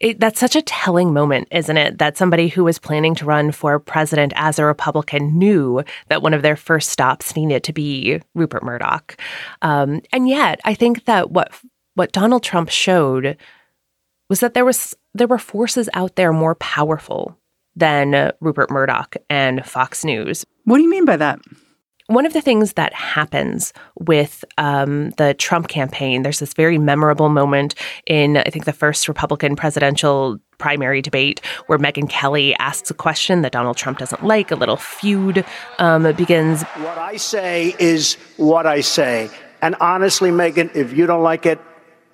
It, 0.00 0.20
that's 0.20 0.40
such 0.40 0.56
a 0.56 0.62
telling 0.62 1.12
moment, 1.12 1.48
isn't 1.50 1.76
it? 1.76 1.98
That 1.98 2.16
somebody 2.16 2.48
who 2.48 2.64
was 2.64 2.78
planning 2.78 3.14
to 3.16 3.24
run 3.24 3.52
for 3.52 3.78
president 3.78 4.32
as 4.36 4.58
a 4.58 4.64
Republican 4.64 5.38
knew 5.38 5.84
that 6.08 6.22
one 6.22 6.34
of 6.34 6.42
their 6.42 6.56
first 6.56 6.90
stops 6.90 7.36
needed 7.36 7.62
to 7.64 7.72
be 7.72 8.20
Rupert 8.34 8.62
Murdoch. 8.62 9.16
Um, 9.62 10.00
and 10.12 10.28
yet, 10.28 10.60
I 10.64 10.74
think 10.74 11.04
that 11.04 11.30
what 11.30 11.52
what 11.94 12.12
Donald 12.12 12.42
Trump 12.42 12.68
showed 12.68 13.36
was 14.28 14.40
that 14.40 14.54
there 14.54 14.64
was 14.64 14.94
there 15.14 15.26
were 15.26 15.38
forces 15.38 15.88
out 15.94 16.16
there 16.16 16.32
more 16.32 16.54
powerful 16.56 17.38
than 17.74 18.32
Rupert 18.40 18.70
Murdoch 18.70 19.16
and 19.28 19.64
Fox 19.64 20.04
News. 20.04 20.44
What 20.64 20.78
do 20.78 20.82
you 20.82 20.90
mean 20.90 21.04
by 21.04 21.16
that? 21.18 21.40
One 22.08 22.24
of 22.24 22.32
the 22.32 22.40
things 22.40 22.74
that 22.74 22.94
happens 22.94 23.72
with 23.98 24.44
um, 24.58 25.10
the 25.18 25.34
Trump 25.34 25.66
campaign, 25.66 26.22
there's 26.22 26.38
this 26.38 26.54
very 26.54 26.78
memorable 26.78 27.28
moment 27.28 27.74
in, 28.06 28.36
I 28.36 28.44
think, 28.44 28.64
the 28.64 28.72
first 28.72 29.08
Republican 29.08 29.56
presidential 29.56 30.38
primary 30.58 31.02
debate 31.02 31.40
where 31.66 31.78
Megyn 31.78 32.08
Kelly 32.08 32.54
asks 32.56 32.90
a 32.92 32.94
question 32.94 33.42
that 33.42 33.50
Donald 33.50 33.76
Trump 33.76 33.98
doesn't 33.98 34.24
like. 34.24 34.52
A 34.52 34.54
little 34.54 34.76
feud 34.76 35.44
um, 35.78 36.04
begins. 36.14 36.62
What 36.62 36.96
I 36.96 37.16
say 37.16 37.74
is 37.80 38.14
what 38.36 38.66
I 38.66 38.82
say. 38.82 39.28
And 39.60 39.74
honestly, 39.80 40.30
Megyn, 40.30 40.74
if 40.76 40.96
you 40.96 41.06
don't 41.06 41.24
like 41.24 41.44
it, 41.44 41.60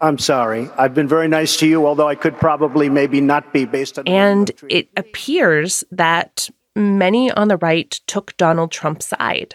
I'm 0.02 0.18
sorry. 0.18 0.68
I've 0.76 0.94
been 0.94 1.06
very 1.06 1.28
nice 1.28 1.56
to 1.58 1.66
you, 1.66 1.86
although 1.86 2.08
I 2.08 2.16
could 2.16 2.36
probably 2.36 2.88
maybe 2.88 3.20
not 3.20 3.52
be 3.52 3.64
based 3.64 4.00
on. 4.00 4.08
And 4.08 4.50
it 4.68 4.88
appears 4.96 5.84
that 5.92 6.50
many 6.74 7.30
on 7.30 7.46
the 7.46 7.56
right 7.58 7.90
took 8.08 8.36
Donald 8.36 8.72
Trump's 8.72 9.06
side. 9.06 9.54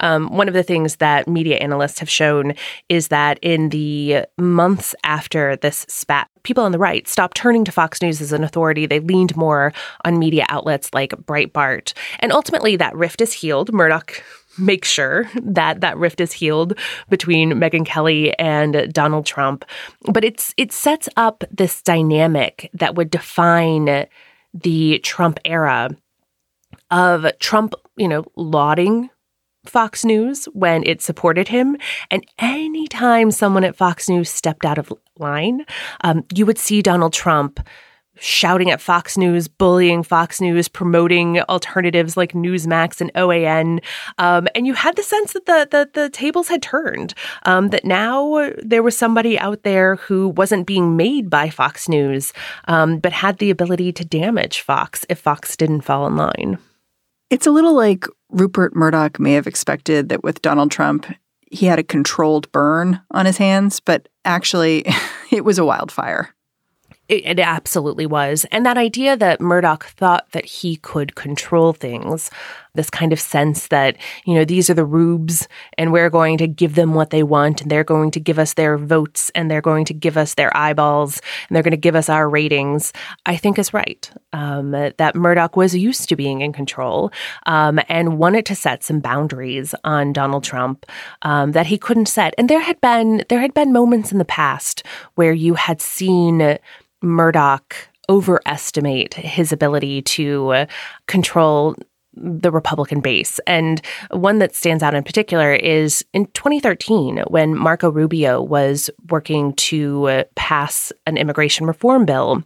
Um, 0.00 0.34
one 0.34 0.48
of 0.48 0.54
the 0.54 0.62
things 0.62 0.96
that 0.96 1.28
media 1.28 1.56
analysts 1.58 1.98
have 1.98 2.08
shown 2.08 2.54
is 2.88 3.08
that 3.08 3.38
in 3.42 3.68
the 3.68 4.24
months 4.38 4.94
after 5.04 5.56
this 5.56 5.84
spat, 5.88 6.30
people 6.42 6.64
on 6.64 6.72
the 6.72 6.78
right 6.78 7.06
stopped 7.06 7.36
turning 7.36 7.64
to 7.64 7.72
Fox 7.72 8.00
News 8.00 8.20
as 8.20 8.32
an 8.32 8.42
authority. 8.42 8.86
They 8.86 9.00
leaned 9.00 9.36
more 9.36 9.72
on 10.04 10.18
media 10.18 10.46
outlets 10.48 10.94
like 10.94 11.10
Breitbart. 11.10 11.92
And 12.20 12.32
ultimately, 12.32 12.76
that 12.76 12.96
rift 12.96 13.20
is 13.20 13.32
healed. 13.32 13.72
Murdoch 13.72 14.22
make 14.60 14.84
sure 14.84 15.30
that 15.42 15.80
that 15.80 15.96
rift 15.96 16.20
is 16.20 16.32
healed 16.32 16.78
between 17.08 17.52
Megyn 17.52 17.86
Kelly 17.86 18.36
and 18.38 18.92
Donald 18.92 19.26
Trump. 19.26 19.64
But 20.02 20.24
it's 20.24 20.54
it 20.56 20.72
sets 20.72 21.08
up 21.16 21.44
this 21.50 21.82
dynamic 21.82 22.70
that 22.74 22.94
would 22.94 23.10
define 23.10 24.06
the 24.52 24.98
Trump 25.00 25.38
era 25.44 25.90
of 26.90 27.26
Trump, 27.38 27.74
you 27.96 28.08
know, 28.08 28.24
lauding 28.36 29.10
Fox 29.66 30.04
News 30.04 30.46
when 30.46 30.82
it 30.84 31.02
supported 31.02 31.48
him. 31.48 31.76
And 32.10 32.26
anytime 32.38 33.30
someone 33.30 33.64
at 33.64 33.76
Fox 33.76 34.08
News 34.08 34.30
stepped 34.30 34.64
out 34.64 34.78
of 34.78 34.92
line, 35.18 35.64
um, 36.02 36.24
you 36.34 36.46
would 36.46 36.58
see 36.58 36.82
Donald 36.82 37.12
Trump 37.12 37.60
shouting 38.20 38.70
at 38.70 38.80
Fox 38.80 39.16
News, 39.16 39.48
bullying 39.48 40.02
Fox 40.02 40.40
News, 40.40 40.68
promoting 40.68 41.40
alternatives 41.42 42.16
like 42.16 42.32
Newsmax 42.32 43.00
and 43.00 43.12
OAN. 43.14 43.82
Um, 44.18 44.46
and 44.54 44.66
you 44.66 44.74
had 44.74 44.96
the 44.96 45.02
sense 45.02 45.32
that 45.32 45.46
the, 45.46 45.68
the, 45.70 46.00
the 46.00 46.10
tables 46.10 46.48
had 46.48 46.62
turned, 46.62 47.14
um, 47.46 47.68
that 47.68 47.84
now 47.84 48.50
there 48.62 48.82
was 48.82 48.96
somebody 48.96 49.38
out 49.38 49.62
there 49.62 49.96
who 49.96 50.28
wasn't 50.28 50.66
being 50.66 50.96
made 50.96 51.28
by 51.30 51.50
Fox 51.50 51.88
News, 51.88 52.32
um, 52.68 52.98
but 52.98 53.12
had 53.12 53.38
the 53.38 53.50
ability 53.50 53.92
to 53.92 54.04
damage 54.04 54.60
Fox 54.60 55.04
if 55.08 55.18
Fox 55.18 55.56
didn't 55.56 55.80
fall 55.80 56.06
in 56.06 56.16
line. 56.16 56.58
It's 57.30 57.46
a 57.46 57.50
little 57.50 57.74
like 57.74 58.06
Rupert 58.30 58.74
Murdoch 58.74 59.18
may 59.18 59.32
have 59.32 59.46
expected 59.46 60.08
that 60.10 60.22
with 60.22 60.42
Donald 60.42 60.70
Trump, 60.70 61.06
he 61.50 61.66
had 61.66 61.78
a 61.78 61.84
controlled 61.84 62.50
burn 62.52 63.00
on 63.10 63.26
his 63.26 63.38
hands, 63.38 63.80
but 63.80 64.08
actually, 64.24 64.84
it 65.30 65.44
was 65.44 65.58
a 65.58 65.64
wildfire. 65.64 66.34
It, 67.10 67.26
it, 67.26 67.40
absolutely 67.40 68.06
was. 68.06 68.46
And 68.52 68.64
that 68.64 68.78
idea 68.78 69.16
that 69.16 69.40
Murdoch 69.40 69.84
thought 69.84 70.30
that 70.30 70.44
he 70.44 70.76
could 70.76 71.16
control 71.16 71.72
things, 71.72 72.30
this 72.74 72.90
kind 72.90 73.12
of 73.12 73.20
sense 73.20 73.68
that, 73.68 73.96
you 74.24 74.34
know, 74.34 74.44
these 74.44 74.70
are 74.70 74.74
the 74.74 74.84
rubes 74.84 75.48
and 75.78 75.92
we're 75.92 76.10
going 76.10 76.38
to 76.38 76.46
give 76.46 76.74
them 76.74 76.94
what 76.94 77.10
they 77.10 77.22
want 77.22 77.60
and 77.60 77.70
they're 77.70 77.84
going 77.84 78.10
to 78.12 78.20
give 78.20 78.38
us 78.38 78.54
their 78.54 78.78
votes 78.78 79.30
and 79.34 79.50
they're 79.50 79.60
going 79.60 79.84
to 79.84 79.94
give 79.94 80.16
us 80.16 80.34
their 80.34 80.54
eyeballs 80.56 81.20
and 81.48 81.56
they're 81.56 81.62
going 81.62 81.72
to 81.72 81.76
give 81.76 81.96
us 81.96 82.08
our 82.08 82.28
ratings, 82.28 82.92
I 83.26 83.36
think 83.36 83.58
is 83.58 83.74
right. 83.74 84.10
Um, 84.32 84.70
that 84.70 85.14
Murdoch 85.14 85.56
was 85.56 85.74
used 85.74 86.08
to 86.08 86.16
being 86.16 86.40
in 86.40 86.52
control 86.52 87.10
um, 87.46 87.80
and 87.88 88.18
wanted 88.18 88.46
to 88.46 88.54
set 88.54 88.84
some 88.84 89.00
boundaries 89.00 89.74
on 89.84 90.12
Donald 90.12 90.44
Trump 90.44 90.86
um, 91.22 91.52
that 91.52 91.66
he 91.66 91.78
couldn't 91.78 92.06
set. 92.06 92.34
And 92.38 92.48
there 92.48 92.60
had 92.60 92.80
been 92.80 93.24
there 93.28 93.40
had 93.40 93.54
been 93.54 93.72
moments 93.72 94.12
in 94.12 94.18
the 94.18 94.24
past 94.24 94.84
where 95.14 95.32
you 95.32 95.54
had 95.54 95.80
seen 95.80 96.58
Murdoch 97.02 97.74
overestimate 98.08 99.14
his 99.14 99.52
ability 99.52 100.02
to 100.02 100.66
control 101.06 101.76
the 102.20 102.50
Republican 102.50 103.00
base. 103.00 103.40
And 103.46 103.80
one 104.10 104.38
that 104.38 104.54
stands 104.54 104.82
out 104.82 104.94
in 104.94 105.02
particular 105.02 105.54
is 105.54 106.04
in 106.12 106.26
2013, 106.26 107.24
when 107.28 107.56
Marco 107.56 107.90
Rubio 107.90 108.42
was 108.42 108.90
working 109.08 109.54
to 109.54 110.24
pass 110.34 110.92
an 111.06 111.16
immigration 111.16 111.66
reform 111.66 112.04
bill, 112.04 112.42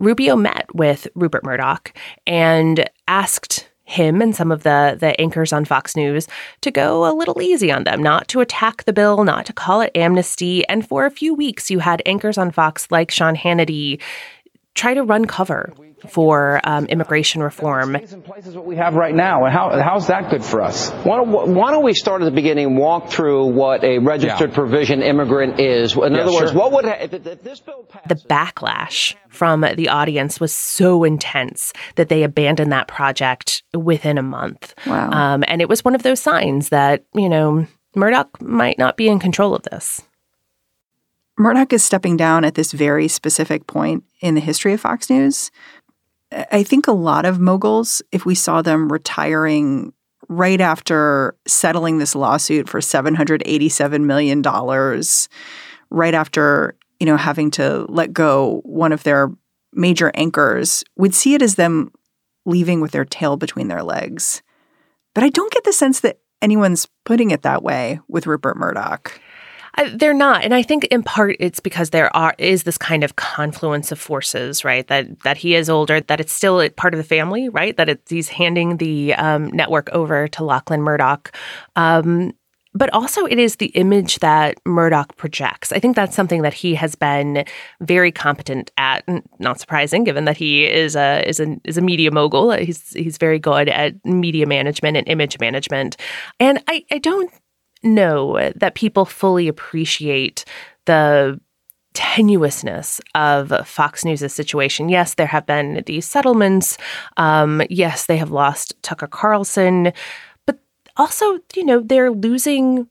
Rubio 0.00 0.36
met 0.36 0.66
with 0.74 1.08
Rupert 1.14 1.44
Murdoch 1.44 1.92
and 2.26 2.88
asked 3.08 3.68
him 3.88 4.20
and 4.20 4.36
some 4.36 4.52
of 4.52 4.64
the 4.64 4.98
the 5.00 5.18
anchors 5.18 5.50
on 5.50 5.64
Fox 5.64 5.96
News 5.96 6.28
to 6.60 6.70
go 6.70 7.10
a 7.10 7.16
little 7.16 7.40
easy 7.40 7.72
on 7.72 7.84
them, 7.84 8.02
not 8.02 8.28
to 8.28 8.40
attack 8.40 8.84
the 8.84 8.92
bill, 8.92 9.24
not 9.24 9.46
to 9.46 9.54
call 9.54 9.80
it 9.80 9.92
amnesty. 9.94 10.66
And 10.68 10.86
for 10.86 11.06
a 11.06 11.10
few 11.10 11.32
weeks, 11.32 11.70
you 11.70 11.78
had 11.78 12.02
anchors 12.04 12.36
on 12.36 12.50
Fox 12.50 12.86
like 12.90 13.10
Sean 13.10 13.34
Hannity 13.34 13.98
try 14.74 14.94
to 14.94 15.02
run 15.02 15.24
cover 15.26 15.72
for 16.08 16.60
um, 16.64 16.86
immigration 16.86 17.42
reform. 17.42 17.96
Places 18.24 18.54
what 18.54 18.64
we 18.64 18.76
have 18.76 18.94
right 18.94 19.14
now, 19.14 19.44
and 19.44 19.52
how, 19.52 19.70
how's 19.82 20.06
that 20.08 20.30
good 20.30 20.44
for 20.44 20.62
us? 20.62 20.90
Why 20.90 21.16
don't, 21.16 21.54
why 21.54 21.72
don't 21.72 21.84
we 21.84 21.94
start 21.94 22.22
at 22.22 22.26
the 22.26 22.30
beginning, 22.30 22.76
walk 22.76 23.10
through 23.10 23.46
what 23.46 23.82
a 23.82 23.98
registered 23.98 24.50
yeah. 24.50 24.54
provision 24.54 25.02
immigrant 25.02 25.60
is? 25.60 25.94
In 25.94 26.14
yeah, 26.14 26.20
other 26.20 26.32
words, 26.32 26.52
what 26.52 26.72
would 26.72 26.84
if, 26.84 27.12
if 27.12 27.42
this 27.42 27.60
bill 27.60 27.84
passes, 27.88 28.08
the 28.08 28.28
backlash 28.28 29.14
from 29.28 29.62
the 29.62 29.88
audience 29.88 30.40
was 30.40 30.52
so 30.52 31.04
intense 31.04 31.72
that 31.96 32.08
they 32.08 32.22
abandoned 32.22 32.72
that 32.72 32.88
project 32.88 33.62
within 33.74 34.18
a 34.18 34.22
month. 34.22 34.74
Wow! 34.86 35.10
Um, 35.10 35.44
and 35.46 35.60
it 35.60 35.68
was 35.68 35.84
one 35.84 35.94
of 35.94 36.02
those 36.02 36.20
signs 36.20 36.68
that 36.68 37.04
you 37.14 37.28
know 37.28 37.66
Murdoch 37.94 38.40
might 38.40 38.78
not 38.78 38.96
be 38.96 39.08
in 39.08 39.18
control 39.18 39.54
of 39.54 39.62
this. 39.64 40.02
Murdoch 41.38 41.72
is 41.72 41.84
stepping 41.84 42.16
down 42.16 42.44
at 42.44 42.54
this 42.54 42.72
very 42.72 43.08
specific 43.08 43.66
point 43.66 44.04
in 44.20 44.34
the 44.34 44.40
history 44.40 44.72
of 44.72 44.80
Fox 44.80 45.08
News 45.08 45.50
I 46.32 46.62
think 46.62 46.86
a 46.86 46.92
lot 46.92 47.24
of 47.24 47.40
moguls, 47.40 48.02
if 48.12 48.26
we 48.26 48.34
saw 48.34 48.60
them 48.60 48.92
retiring 48.92 49.92
right 50.28 50.60
after 50.60 51.36
settling 51.46 51.98
this 51.98 52.14
lawsuit 52.14 52.68
for 52.68 52.80
$787 52.80 54.02
million, 54.04 54.42
right 55.90 56.14
after, 56.14 56.76
you 57.00 57.06
know, 57.06 57.16
having 57.16 57.50
to 57.52 57.86
let 57.88 58.12
go 58.12 58.60
one 58.64 58.92
of 58.92 59.04
their 59.04 59.30
major 59.72 60.10
anchors, 60.14 60.84
would 60.96 61.14
see 61.14 61.34
it 61.34 61.40
as 61.40 61.54
them 61.54 61.90
leaving 62.44 62.80
with 62.80 62.92
their 62.92 63.04
tail 63.06 63.36
between 63.36 63.68
their 63.68 63.82
legs. 63.82 64.42
But 65.14 65.24
I 65.24 65.30
don't 65.30 65.52
get 65.52 65.64
the 65.64 65.72
sense 65.72 66.00
that 66.00 66.18
anyone's 66.42 66.86
putting 67.04 67.30
it 67.30 67.42
that 67.42 67.62
way 67.62 68.00
with 68.06 68.26
Rupert 68.26 68.56
Murdoch. 68.56 69.18
Uh, 69.78 69.88
they're 69.94 70.12
not, 70.12 70.42
and 70.42 70.52
I 70.52 70.62
think 70.62 70.84
in 70.86 71.04
part 71.04 71.36
it's 71.38 71.60
because 71.60 71.90
there 71.90 72.14
are 72.14 72.34
is 72.36 72.64
this 72.64 72.76
kind 72.76 73.04
of 73.04 73.14
confluence 73.14 73.92
of 73.92 74.00
forces, 74.00 74.64
right? 74.64 74.84
That 74.88 75.20
that 75.20 75.36
he 75.36 75.54
is 75.54 75.70
older, 75.70 76.00
that 76.00 76.20
it's 76.20 76.32
still 76.32 76.68
part 76.70 76.94
of 76.94 76.98
the 76.98 77.04
family, 77.04 77.48
right? 77.48 77.76
That 77.76 77.88
it's, 77.88 78.10
he's 78.10 78.28
handing 78.28 78.78
the 78.78 79.14
um, 79.14 79.46
network 79.48 79.88
over 79.90 80.26
to 80.28 80.44
Lachlan 80.44 80.82
Murdoch. 80.82 81.32
Um, 81.76 82.32
but 82.74 82.92
also 82.92 83.24
it 83.26 83.38
is 83.38 83.56
the 83.56 83.66
image 83.66 84.18
that 84.18 84.58
Murdoch 84.66 85.16
projects. 85.16 85.72
I 85.72 85.78
think 85.78 85.94
that's 85.94 86.14
something 86.14 86.42
that 86.42 86.54
he 86.54 86.74
has 86.74 86.96
been 86.96 87.44
very 87.80 88.10
competent 88.10 88.72
at. 88.78 89.04
Not 89.38 89.60
surprising, 89.60 90.02
given 90.02 90.24
that 90.24 90.36
he 90.36 90.64
is 90.66 90.96
a 90.96 91.22
is 91.24 91.38
a 91.38 91.56
is 91.62 91.78
a 91.78 91.82
media 91.82 92.10
mogul. 92.10 92.50
He's 92.50 92.90
he's 92.94 93.16
very 93.16 93.38
good 93.38 93.68
at 93.68 93.94
media 94.04 94.46
management 94.46 94.96
and 94.96 95.08
image 95.08 95.38
management. 95.38 95.96
And 96.40 96.62
I, 96.66 96.84
I 96.90 96.98
don't 96.98 97.30
know 97.82 98.52
that 98.56 98.74
people 98.74 99.04
fully 99.04 99.48
appreciate 99.48 100.44
the 100.84 101.40
tenuousness 101.94 103.00
of 103.14 103.66
Fox 103.66 104.04
News' 104.04 104.32
situation. 104.32 104.88
Yes, 104.88 105.14
there 105.14 105.26
have 105.26 105.46
been 105.46 105.82
these 105.86 106.06
settlements. 106.06 106.78
Um, 107.16 107.62
yes, 107.68 108.06
they 108.06 108.16
have 108.16 108.30
lost 108.30 108.80
Tucker 108.82 109.08
Carlson, 109.08 109.92
but 110.46 110.58
also, 110.96 111.40
you 111.56 111.64
know, 111.64 111.80
they're 111.80 112.12
losing 112.12 112.88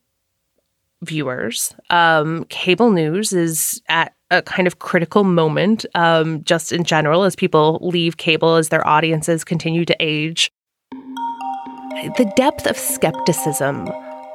viewers. 1.04 1.74
Um, 1.90 2.44
cable 2.50 2.92
news 2.92 3.32
is 3.32 3.82
at 3.88 4.14
a 4.30 4.42
kind 4.42 4.68
of 4.68 4.80
critical 4.80 5.24
moment, 5.24 5.86
um, 5.96 6.44
just 6.44 6.74
in 6.74 6.84
general, 6.84 7.24
as 7.24 7.36
people 7.36 7.80
leave 7.82 8.18
cable, 8.18 8.56
as 8.56 8.70
their 8.70 8.86
audiences 8.86 9.46
continue 9.46 9.86
to 9.86 9.96
age. 10.02 10.52
The 10.92 12.32
depth 12.36 12.68
of 12.68 12.78
skepticism 12.78 13.88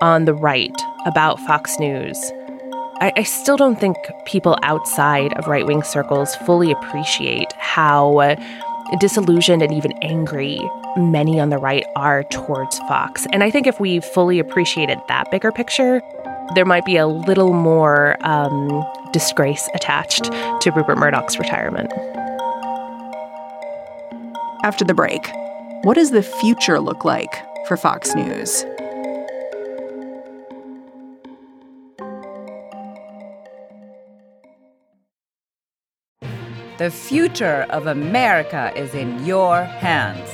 on 0.02 0.24
the 0.24 0.34
right 0.34 0.74
about 1.06 1.38
Fox 1.40 1.78
News, 1.78 2.18
I, 3.00 3.12
I 3.16 3.22
still 3.22 3.56
don't 3.56 3.78
think 3.78 3.96
people 4.24 4.58
outside 4.62 5.32
of 5.34 5.46
right 5.46 5.64
wing 5.64 5.84
circles 5.84 6.34
fully 6.44 6.72
appreciate 6.72 7.52
how 7.52 8.36
disillusioned 8.98 9.62
and 9.62 9.72
even 9.72 9.92
angry 10.02 10.60
many 10.96 11.38
on 11.38 11.50
the 11.50 11.56
right 11.56 11.84
are 11.94 12.24
towards 12.24 12.78
Fox. 12.80 13.26
And 13.32 13.44
I 13.44 13.50
think 13.50 13.68
if 13.68 13.78
we 13.78 14.00
fully 14.00 14.40
appreciated 14.40 14.98
that 15.06 15.30
bigger 15.30 15.52
picture, 15.52 16.02
there 16.56 16.66
might 16.66 16.84
be 16.84 16.96
a 16.96 17.06
little 17.06 17.52
more 17.52 18.16
um, 18.26 18.84
disgrace 19.12 19.68
attached 19.72 20.24
to 20.24 20.72
Rupert 20.74 20.98
Murdoch's 20.98 21.38
retirement. 21.38 21.92
After 24.64 24.84
the 24.84 24.94
break, 24.94 25.30
what 25.84 25.94
does 25.94 26.10
the 26.10 26.24
future 26.24 26.80
look 26.80 27.04
like 27.04 27.32
for 27.68 27.76
Fox 27.76 28.16
News? 28.16 28.64
The 36.82 36.90
future 36.90 37.64
of 37.70 37.86
America 37.86 38.72
is 38.74 38.92
in 38.92 39.24
your 39.24 39.62
hands. 39.62 40.28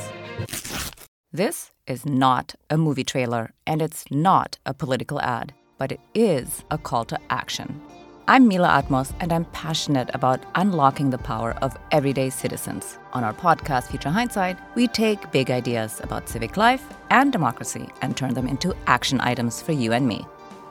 This 1.30 1.72
is 1.86 2.06
not 2.06 2.54
a 2.70 2.78
movie 2.78 3.04
trailer, 3.04 3.52
and 3.66 3.82
it's 3.82 4.10
not 4.10 4.56
a 4.64 4.72
political 4.72 5.20
ad, 5.20 5.52
but 5.76 5.92
it 5.92 6.00
is 6.14 6.64
a 6.70 6.78
call 6.78 7.04
to 7.04 7.20
action. 7.28 7.82
I'm 8.28 8.48
Mila 8.48 8.82
Atmos, 8.82 9.12
and 9.20 9.30
I'm 9.30 9.44
passionate 9.52 10.08
about 10.14 10.42
unlocking 10.54 11.10
the 11.10 11.18
power 11.18 11.52
of 11.60 11.76
everyday 11.92 12.30
citizens. 12.30 12.96
On 13.12 13.24
our 13.24 13.34
podcast, 13.34 13.88
Future 13.88 14.08
Hindsight, 14.08 14.56
we 14.74 14.88
take 14.88 15.30
big 15.30 15.50
ideas 15.50 16.00
about 16.02 16.30
civic 16.30 16.56
life 16.56 16.94
and 17.10 17.30
democracy 17.30 17.90
and 18.00 18.16
turn 18.16 18.32
them 18.32 18.48
into 18.48 18.74
action 18.86 19.20
items 19.20 19.60
for 19.60 19.72
you 19.72 19.92
and 19.92 20.08
me. 20.08 20.24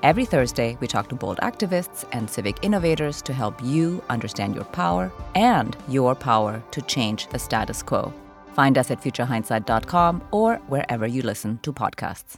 Every 0.04 0.26
Thursday, 0.26 0.78
we 0.80 0.86
talk 0.86 1.10
to 1.10 1.16
bold 1.16 1.40
activists 1.42 2.06
and 2.12 2.30
civic 2.30 2.58
innovators 2.62 3.20
to 3.24 3.34
help 3.34 3.60
you 3.64 4.04
understand 4.10 4.54
your 4.54 4.66
power 4.66 5.12
and 5.34 5.76
your 5.88 6.14
power 6.14 6.62
to 6.70 6.82
change 6.84 7.28
the 7.30 7.40
status 7.40 7.82
quo. 7.82 8.14
Find 8.54 8.78
us 8.78 8.92
at 8.92 9.02
futurehindsight.com 9.02 10.24
or 10.32 10.58
wherever 10.68 11.08
you 11.08 11.24
listen 11.24 11.58
to 11.64 11.74
podcasts. 11.74 12.38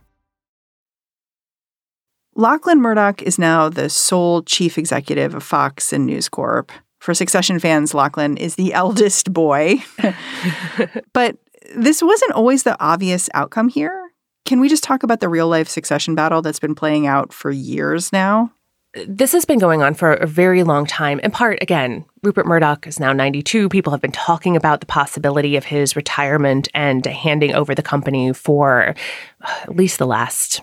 Lachlan 2.34 2.80
Murdoch 2.80 3.22
is 3.24 3.38
now 3.38 3.68
the 3.68 3.90
sole 3.90 4.42
chief 4.44 4.78
executive 4.78 5.36
of 5.36 5.44
Fox 5.44 5.92
and 5.92 6.06
News 6.06 6.30
Corp. 6.30 6.72
For 7.00 7.14
Succession 7.14 7.60
fans, 7.60 7.94
Lachlan 7.94 8.38
is 8.38 8.56
the 8.56 8.74
eldest 8.86 9.34
boy. 9.34 9.84
but 11.14 11.36
this 11.76 12.02
wasn't 12.02 12.32
always 12.32 12.64
the 12.64 12.82
obvious 12.82 13.30
outcome 13.34 13.68
here. 13.68 13.99
Can 14.46 14.60
we 14.60 14.70
just 14.70 14.84
talk 14.84 15.04
about 15.04 15.20
the 15.20 15.30
real 15.30 15.48
life 15.48 15.70
succession 15.70 16.16
battle 16.16 16.42
that's 16.42 16.60
been 16.60 16.76
playing 16.76 17.06
out 17.06 17.34
for 17.34 17.52
years 17.52 18.12
now? 18.12 18.52
This 19.08 19.34
has 19.34 19.46
been 19.46 19.60
going 19.60 19.84
on 19.84 19.94
for 19.94 20.14
a 20.14 20.26
very 20.26 20.64
long 20.64 20.88
time. 20.88 21.20
In 21.20 21.30
part, 21.30 21.62
again, 21.62 22.06
Rupert 22.24 22.48
Murdoch 22.48 22.88
is 22.88 23.00
now 23.00 23.14
92. 23.14 23.70
People 23.70 23.92
have 23.92 24.02
been 24.02 24.12
talking 24.12 24.56
about 24.56 24.80
the 24.80 24.88
possibility 24.88 25.56
of 25.56 25.66
his 25.66 25.96
retirement 25.96 26.68
and 26.74 27.06
handing 27.06 27.54
over 27.54 27.76
the 27.76 27.84
company 27.84 28.34
for 28.34 28.96
uh, 29.42 29.60
at 29.64 29.76
least 29.76 30.00
the 30.00 30.08
last 30.08 30.62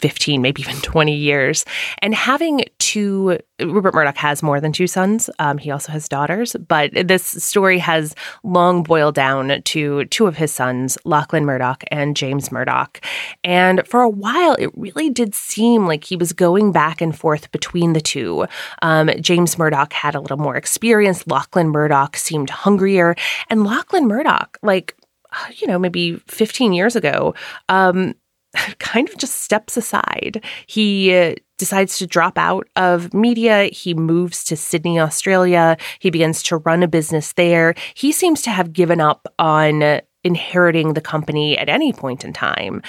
15, 0.00 0.40
maybe 0.42 0.62
even 0.62 0.76
20 0.76 1.14
years. 1.14 1.64
And 1.98 2.14
having 2.14 2.64
two, 2.78 3.38
Rupert 3.60 3.94
Murdoch 3.94 4.16
has 4.16 4.42
more 4.42 4.60
than 4.60 4.72
two 4.72 4.86
sons. 4.86 5.28
Um, 5.38 5.58
he 5.58 5.70
also 5.70 5.92
has 5.92 6.08
daughters, 6.08 6.54
but 6.66 6.90
this 6.94 7.24
story 7.24 7.78
has 7.78 8.14
long 8.42 8.82
boiled 8.82 9.14
down 9.14 9.62
to 9.62 10.04
two 10.06 10.26
of 10.26 10.36
his 10.36 10.52
sons, 10.52 10.96
Lachlan 11.04 11.44
Murdoch 11.44 11.84
and 11.90 12.16
James 12.16 12.50
Murdoch. 12.52 13.00
And 13.44 13.86
for 13.86 14.00
a 14.00 14.08
while, 14.08 14.54
it 14.58 14.70
really 14.76 15.10
did 15.10 15.34
seem 15.34 15.86
like 15.86 16.04
he 16.04 16.16
was 16.16 16.32
going 16.32 16.72
back 16.72 17.00
and 17.00 17.16
forth 17.16 17.50
between 17.52 17.92
the 17.92 18.00
two. 18.00 18.46
Um, 18.82 19.10
James 19.20 19.58
Murdoch 19.58 19.92
had 19.92 20.14
a 20.14 20.20
little 20.20 20.36
more 20.36 20.56
experience. 20.56 21.26
Lachlan 21.26 21.68
Murdoch 21.68 22.16
seemed 22.16 22.50
hungrier. 22.50 23.14
And 23.50 23.64
Lachlan 23.64 24.06
Murdoch, 24.06 24.58
like, 24.62 24.94
you 25.56 25.66
know, 25.66 25.78
maybe 25.78 26.16
15 26.26 26.72
years 26.72 26.96
ago, 26.96 27.34
um, 27.68 28.14
kind 28.78 29.08
of 29.08 29.18
just 29.18 29.42
steps 29.42 29.76
aside. 29.76 30.44
He 30.66 31.14
uh, 31.14 31.34
decides 31.58 31.98
to 31.98 32.06
drop 32.06 32.38
out 32.38 32.68
of 32.76 33.12
media. 33.12 33.64
He 33.64 33.94
moves 33.94 34.44
to 34.44 34.56
Sydney, 34.56 34.98
Australia. 34.98 35.76
He 35.98 36.10
begins 36.10 36.42
to 36.44 36.58
run 36.58 36.82
a 36.82 36.88
business 36.88 37.32
there. 37.34 37.74
He 37.94 38.12
seems 38.12 38.42
to 38.42 38.50
have 38.50 38.72
given 38.72 39.00
up 39.00 39.32
on 39.38 40.00
inheriting 40.24 40.94
the 40.94 41.00
company 41.00 41.56
at 41.56 41.68
any 41.68 41.92
point 41.92 42.24
in 42.24 42.32
time. 42.32 42.82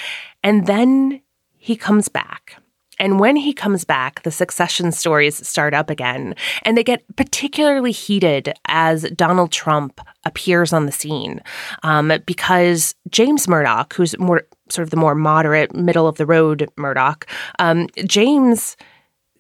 And 0.43 0.65
then 0.67 1.21
he 1.57 1.75
comes 1.75 2.07
back. 2.07 2.55
And 2.99 3.17
when 3.17 3.37
he 3.37 3.53
comes 3.53 3.85
back, 3.85 4.23
the 4.23 4.31
succession 4.31 4.91
stories 4.91 5.47
start 5.47 5.73
up 5.73 5.89
again. 5.89 6.35
And 6.63 6.77
they 6.77 6.83
get 6.83 7.03
particularly 7.15 7.93
heated 7.93 8.53
as 8.67 9.03
Donald 9.15 9.51
Trump 9.53 10.01
appears 10.25 10.73
on 10.73 10.85
the 10.85 10.91
scene 10.91 11.41
um, 11.83 12.11
because 12.25 12.93
James 13.09 13.47
Murdoch, 13.47 13.93
who's 13.93 14.19
more 14.19 14.43
sort 14.71 14.83
of 14.83 14.89
the 14.89 14.97
more 14.97 15.15
moderate, 15.15 15.75
middle 15.75 16.07
of 16.07 16.17
the 16.17 16.25
road 16.25 16.69
Murdoch, 16.77 17.25
um, 17.59 17.87
James 18.05 18.77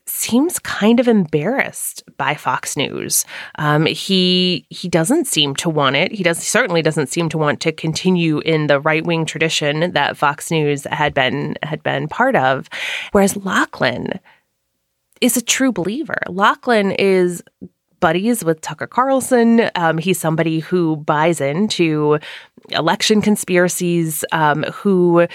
seems 0.09 0.57
kind 0.59 0.99
of 0.99 1.07
embarrassed 1.07 2.03
by 2.17 2.33
Fox 2.33 2.75
News. 2.75 3.25
Um, 3.55 3.85
he 3.85 4.65
he 4.69 4.89
doesn't 4.89 5.27
seem 5.27 5.55
to 5.57 5.69
want 5.69 5.95
it. 5.95 6.11
He 6.11 6.23
does 6.23 6.39
certainly 6.39 6.81
doesn't 6.81 7.07
seem 7.07 7.29
to 7.29 7.37
want 7.37 7.61
to 7.61 7.71
continue 7.71 8.39
in 8.39 8.67
the 8.67 8.79
right 8.79 9.05
wing 9.05 9.25
tradition 9.25 9.91
that 9.91 10.17
Fox 10.17 10.49
News 10.51 10.85
had 10.85 11.13
been 11.13 11.55
had 11.63 11.83
been 11.83 12.07
part 12.07 12.35
of. 12.35 12.69
Whereas 13.11 13.37
Lachlan 13.37 14.19
is 15.21 15.37
a 15.37 15.41
true 15.41 15.71
believer. 15.71 16.17
Lachlan 16.27 16.91
is 16.91 17.43
buddies 17.99 18.43
with 18.43 18.61
Tucker 18.61 18.87
Carlson. 18.87 19.69
Um, 19.75 19.97
he's 19.97 20.19
somebody 20.19 20.59
who 20.59 20.97
buys 20.97 21.41
into 21.41 22.19
election 22.69 23.21
conspiracies, 23.21 24.23
um, 24.31 24.63
who 24.63 25.27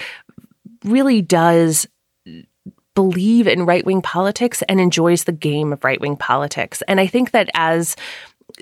really 0.83 1.21
does 1.21 1.87
believe 2.95 3.45
in 3.45 3.65
right 3.65 3.85
wing 3.85 4.01
politics 4.01 4.63
and 4.69 4.79
enjoys 4.79 5.25
the 5.25 5.31
game 5.31 5.73
of 5.73 5.83
right 5.83 5.99
wing 5.99 6.15
politics. 6.15 6.81
And 6.87 6.99
I 6.99 7.07
think 7.07 7.31
that 7.31 7.49
as 7.53 7.95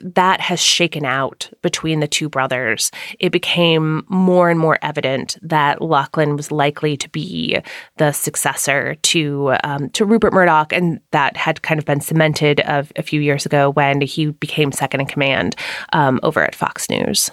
that 0.02 0.39
has 0.39 0.60
shaken 0.60 1.06
out 1.06 1.50
between 1.62 2.00
the 2.00 2.08
two 2.08 2.30
brothers, 2.30 2.91
it 3.19 3.32
became 3.32 4.06
more 4.08 4.50
and 4.50 4.60
more 4.60 4.80
evident 4.82 5.38
that 5.41 5.82
Lachlan 5.82 6.36
was 6.36 6.52
likely 6.52 6.98
to 6.98 7.10
be 7.10 7.60
the 7.98 8.12
successor 8.12 8.96
to 8.96 9.56
um, 9.63 9.89
to 9.91 10.06
Rupert 10.06 10.34
Murdoch, 10.34 10.74
and 10.74 11.00
that 11.12 11.38
had 11.38 11.62
kind 11.62 11.80
of 11.80 11.86
been 11.86 12.02
cemented 12.02 12.62
of 12.62 12.91
a 12.96 13.04
few 13.04 13.22
years 13.22 13.46
ago 13.46 13.72
when 13.72 14.02
he 14.02 14.28
became 14.28 14.72
second 14.72 15.02
in 15.02 15.08
command 15.08 15.56
um, 15.91 16.19
over 16.24 16.43
at 16.43 16.56
Fox 16.56 16.89
News. 16.89 17.32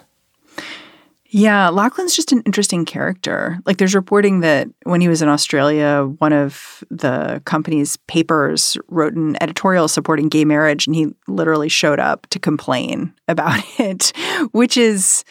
Yeah, 1.33 1.69
Lachlan's 1.69 2.17
just 2.17 2.33
an 2.33 2.43
interesting 2.45 2.85
character. 2.85 3.61
Like, 3.65 3.79
there's 3.79 3.95
reporting 3.95 4.41
that 4.41 4.69
when 4.83 5.01
he 5.01 5.09
was 5.09 5.23
in 5.23 5.29
Australia, 5.29 6.05
one 6.19 6.33
of 6.33 6.83
the 6.91 7.41
company's 7.45 7.97
papers 8.09 8.77
wrote 8.89 9.15
an 9.15 9.41
editorial 9.41 9.87
supporting 9.87 10.29
gay 10.29 10.45
marriage, 10.45 10.89
and 10.89 10.97
he 10.97 11.15
literally 11.29 11.69
showed 11.69 12.01
up 12.01 12.27
to 12.31 12.41
complain 12.41 13.15
about 13.29 13.63
it, 13.79 14.13
which 14.51 14.77
is 14.77 15.25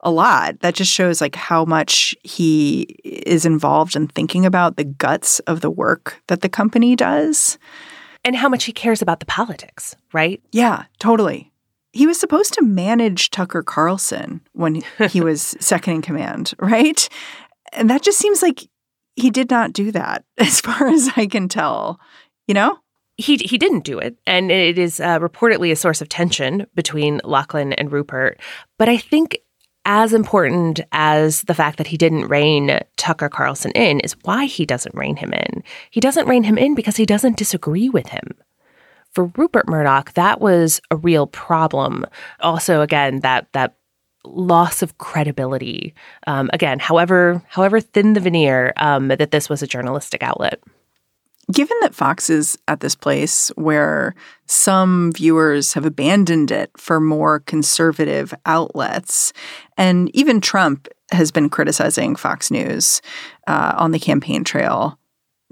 a 0.00 0.10
lot. 0.10 0.58
That 0.60 0.74
just 0.74 0.90
shows 0.90 1.20
like 1.20 1.36
how 1.36 1.66
much 1.66 2.14
he 2.22 2.82
is 3.04 3.44
involved 3.44 3.94
in 3.94 4.08
thinking 4.08 4.46
about 4.46 4.76
the 4.76 4.84
guts 4.84 5.38
of 5.40 5.60
the 5.60 5.70
work 5.70 6.22
that 6.28 6.40
the 6.40 6.48
company 6.48 6.96
does. 6.96 7.58
And 8.24 8.36
how 8.36 8.48
much 8.48 8.64
he 8.64 8.72
cares 8.72 9.02
about 9.02 9.20
the 9.20 9.26
politics, 9.26 9.96
right? 10.12 10.40
Yeah, 10.52 10.84
totally. 10.98 11.51
He 11.92 12.06
was 12.06 12.18
supposed 12.18 12.54
to 12.54 12.62
manage 12.62 13.30
Tucker 13.30 13.62
Carlson 13.62 14.40
when 14.52 14.82
he 15.10 15.20
was 15.22 15.54
second 15.60 15.94
in 15.94 16.02
command, 16.02 16.54
right? 16.58 17.08
And 17.72 17.88
that 17.90 18.02
just 18.02 18.18
seems 18.18 18.42
like 18.42 18.68
he 19.16 19.30
did 19.30 19.50
not 19.50 19.72
do 19.72 19.92
that, 19.92 20.24
as 20.38 20.60
far 20.60 20.88
as 20.88 21.10
I 21.16 21.26
can 21.26 21.48
tell. 21.48 22.00
You 22.46 22.54
know? 22.54 22.78
He, 23.18 23.36
he 23.36 23.58
didn't 23.58 23.84
do 23.84 23.98
it, 23.98 24.16
and 24.26 24.50
it 24.50 24.78
is 24.78 24.98
uh, 24.98 25.18
reportedly 25.20 25.70
a 25.70 25.76
source 25.76 26.00
of 26.00 26.08
tension 26.08 26.66
between 26.74 27.20
Lachlan 27.24 27.74
and 27.74 27.92
Rupert. 27.92 28.40
But 28.78 28.88
I 28.88 28.96
think 28.96 29.38
as 29.84 30.12
important 30.12 30.80
as 30.92 31.42
the 31.42 31.54
fact 31.54 31.78
that 31.78 31.88
he 31.88 31.96
didn't 31.96 32.28
rein 32.28 32.80
Tucker 32.96 33.28
Carlson 33.28 33.72
in 33.72 34.00
is 34.00 34.16
why 34.22 34.46
he 34.46 34.64
doesn't 34.64 34.94
rein 34.94 35.16
him 35.16 35.32
in. 35.32 35.62
He 35.90 36.00
doesn't 36.00 36.26
rein 36.26 36.44
him 36.44 36.56
in 36.56 36.74
because 36.74 36.96
he 36.96 37.06
doesn't 37.06 37.36
disagree 37.36 37.88
with 37.88 38.08
him 38.08 38.34
for 39.12 39.26
Rupert 39.36 39.68
Murdoch, 39.68 40.12
that 40.14 40.40
was 40.40 40.80
a 40.90 40.96
real 40.96 41.26
problem. 41.26 42.06
Also, 42.40 42.80
again, 42.80 43.20
that 43.20 43.48
that 43.52 43.76
loss 44.24 44.82
of 44.82 44.98
credibility. 44.98 45.94
Um, 46.26 46.48
again, 46.52 46.78
however 46.78 47.42
however 47.48 47.80
thin 47.80 48.12
the 48.12 48.20
veneer, 48.20 48.72
um, 48.76 49.08
that 49.08 49.30
this 49.30 49.48
was 49.48 49.62
a 49.62 49.66
journalistic 49.66 50.22
outlet. 50.22 50.60
Given 51.52 51.76
that 51.80 51.94
Fox 51.94 52.30
is 52.30 52.56
at 52.68 52.80
this 52.80 52.94
place 52.94 53.48
where 53.56 54.14
some 54.46 55.12
viewers 55.12 55.72
have 55.72 55.84
abandoned 55.84 56.52
it 56.52 56.70
for 56.76 57.00
more 57.00 57.40
conservative 57.40 58.32
outlets, 58.46 59.32
and 59.76 60.08
even 60.14 60.40
Trump 60.40 60.88
has 61.10 61.32
been 61.32 61.50
criticizing 61.50 62.14
Fox 62.14 62.50
News 62.50 63.02
uh, 63.48 63.74
on 63.76 63.90
the 63.90 63.98
campaign 63.98 64.44
trail, 64.44 64.98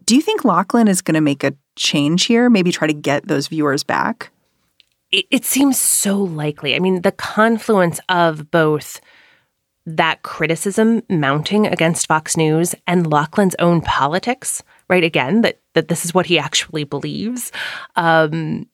do 0.04 0.14
you 0.14 0.22
think 0.22 0.44
Lachlan 0.44 0.88
is 0.88 1.02
going 1.02 1.16
to 1.16 1.20
make 1.20 1.42
a 1.44 1.54
change 1.80 2.26
here? 2.26 2.48
Maybe 2.48 2.70
try 2.70 2.86
to 2.86 2.92
get 2.92 3.26
those 3.26 3.48
viewers 3.48 3.82
back? 3.82 4.30
It, 5.10 5.26
it 5.30 5.44
seems 5.44 5.78
so 5.78 6.18
likely. 6.18 6.76
I 6.76 6.78
mean, 6.78 7.02
the 7.02 7.12
confluence 7.12 7.98
of 8.08 8.50
both 8.50 9.00
that 9.86 10.22
criticism 10.22 11.02
mounting 11.08 11.66
against 11.66 12.06
Fox 12.06 12.36
News 12.36 12.74
and 12.86 13.10
Lachlan's 13.10 13.56
own 13.58 13.80
politics, 13.80 14.62
right? 14.88 15.02
Again, 15.02 15.40
that 15.40 15.58
that 15.74 15.88
this 15.88 16.04
is 16.04 16.14
what 16.14 16.26
he 16.26 16.38
actually 16.38 16.84
believes. 16.84 17.50
Um, 17.96 18.66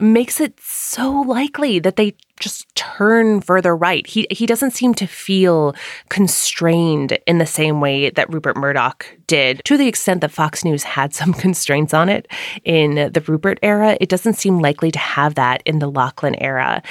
makes 0.00 0.40
it 0.40 0.58
so 0.60 1.10
likely 1.22 1.78
that 1.78 1.96
they 1.96 2.14
just 2.38 2.72
turn 2.76 3.40
further 3.40 3.76
right. 3.76 4.06
He 4.06 4.26
he 4.30 4.46
doesn't 4.46 4.70
seem 4.70 4.94
to 4.94 5.06
feel 5.06 5.74
constrained 6.08 7.18
in 7.26 7.38
the 7.38 7.46
same 7.46 7.80
way 7.80 8.10
that 8.10 8.32
Rupert 8.32 8.56
Murdoch 8.56 9.06
did. 9.26 9.60
To 9.64 9.76
the 9.76 9.88
extent 9.88 10.20
that 10.20 10.30
Fox 10.30 10.64
News 10.64 10.84
had 10.84 11.14
some 11.14 11.32
constraints 11.44 11.92
on 11.92 12.08
it 12.08 12.28
in 12.64 13.12
the 13.12 13.22
Rupert 13.26 13.58
era, 13.62 13.96
it 14.00 14.08
doesn't 14.08 14.34
seem 14.34 14.60
likely 14.60 14.90
to 14.92 14.98
have 14.98 15.34
that 15.34 15.62
in 15.66 15.80
the 15.80 15.90
Lachlan 15.90 16.36
era. 16.36 16.82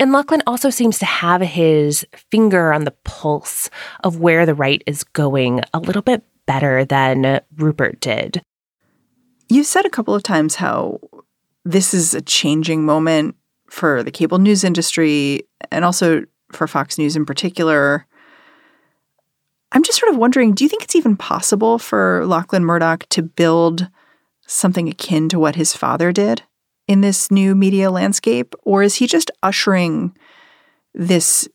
And 0.00 0.12
Lachlan 0.12 0.42
also 0.46 0.70
seems 0.70 0.98
to 1.00 1.06
have 1.06 1.42
his 1.42 2.06
finger 2.30 2.72
on 2.72 2.84
the 2.84 2.94
pulse 3.04 3.68
of 4.02 4.20
where 4.20 4.46
the 4.46 4.54
right 4.54 4.82
is 4.86 5.04
going 5.04 5.60
a 5.74 5.80
little 5.80 6.02
bit 6.02 6.22
better 6.46 6.84
than 6.84 7.40
Rupert 7.56 8.00
did. 8.00 8.42
You've 9.48 9.66
said 9.66 9.84
a 9.84 9.90
couple 9.90 10.14
of 10.14 10.22
times 10.22 10.54
how 10.54 10.98
this 11.64 11.94
is 11.94 12.14
a 12.14 12.20
changing 12.20 12.84
moment 12.84 13.36
for 13.68 14.02
the 14.02 14.10
cable 14.10 14.38
news 14.38 14.64
industry 14.64 15.40
and 15.70 15.84
also 15.84 16.22
for 16.52 16.66
Fox 16.66 16.98
News 16.98 17.16
in 17.16 17.24
particular. 17.24 18.06
I'm 19.72 19.82
just 19.82 19.98
sort 19.98 20.12
of 20.12 20.18
wondering 20.18 20.54
do 20.54 20.64
you 20.64 20.68
think 20.68 20.84
it's 20.84 20.94
even 20.94 21.16
possible 21.16 21.78
for 21.78 22.24
Lachlan 22.26 22.64
Murdoch 22.64 23.06
to 23.10 23.22
build 23.22 23.88
something 24.46 24.88
akin 24.88 25.28
to 25.30 25.38
what 25.38 25.56
his 25.56 25.74
father 25.74 26.12
did 26.12 26.42
in 26.86 27.00
this 27.00 27.30
new 27.30 27.54
media 27.54 27.90
landscape? 27.90 28.54
Or 28.62 28.82
is 28.82 28.96
he 28.96 29.06
just 29.06 29.30
ushering 29.42 30.16
this 30.94 31.48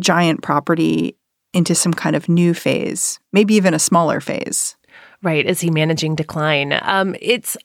giant 0.00 0.42
property 0.42 1.16
into 1.54 1.74
some 1.74 1.94
kind 1.94 2.16
of 2.16 2.28
new 2.28 2.52
phase, 2.54 3.20
maybe 3.32 3.54
even 3.54 3.74
a 3.74 3.78
smaller 3.78 4.20
phase? 4.20 4.76
Right. 5.22 5.46
Is 5.46 5.60
he 5.60 5.70
managing 5.70 6.16
decline? 6.16 6.78
Um, 6.82 7.14
it's 7.20 7.56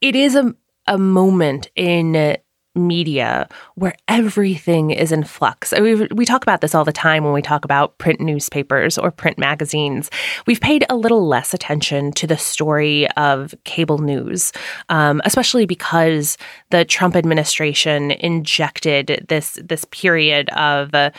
it 0.00 0.16
is 0.16 0.34
a 0.34 0.54
a 0.86 0.98
moment 0.98 1.70
in 1.76 2.36
media 2.74 3.48
where 3.74 3.94
everything 4.08 4.90
is 4.90 5.12
in 5.12 5.24
flux. 5.24 5.72
We, 5.78 6.06
we 6.06 6.24
talk 6.24 6.42
about 6.42 6.62
this 6.62 6.74
all 6.74 6.84
the 6.84 6.92
time 6.92 7.24
when 7.24 7.32
we 7.32 7.42
talk 7.42 7.64
about 7.64 7.98
print 7.98 8.20
newspapers 8.20 8.96
or 8.96 9.10
print 9.10 9.38
magazines. 9.38 10.10
We've 10.46 10.60
paid 10.60 10.84
a 10.88 10.96
little 10.96 11.26
less 11.26 11.52
attention 11.52 12.12
to 12.12 12.26
the 12.26 12.38
story 12.38 13.10
of 13.12 13.54
cable 13.64 13.98
news, 13.98 14.52
um, 14.88 15.20
especially 15.24 15.66
because 15.66 16.38
the 16.70 16.84
Trump 16.84 17.14
administration 17.14 18.12
injected 18.12 19.26
this 19.28 19.58
this 19.62 19.84
period 19.90 20.48
of 20.50 20.94
uh, 20.94 21.10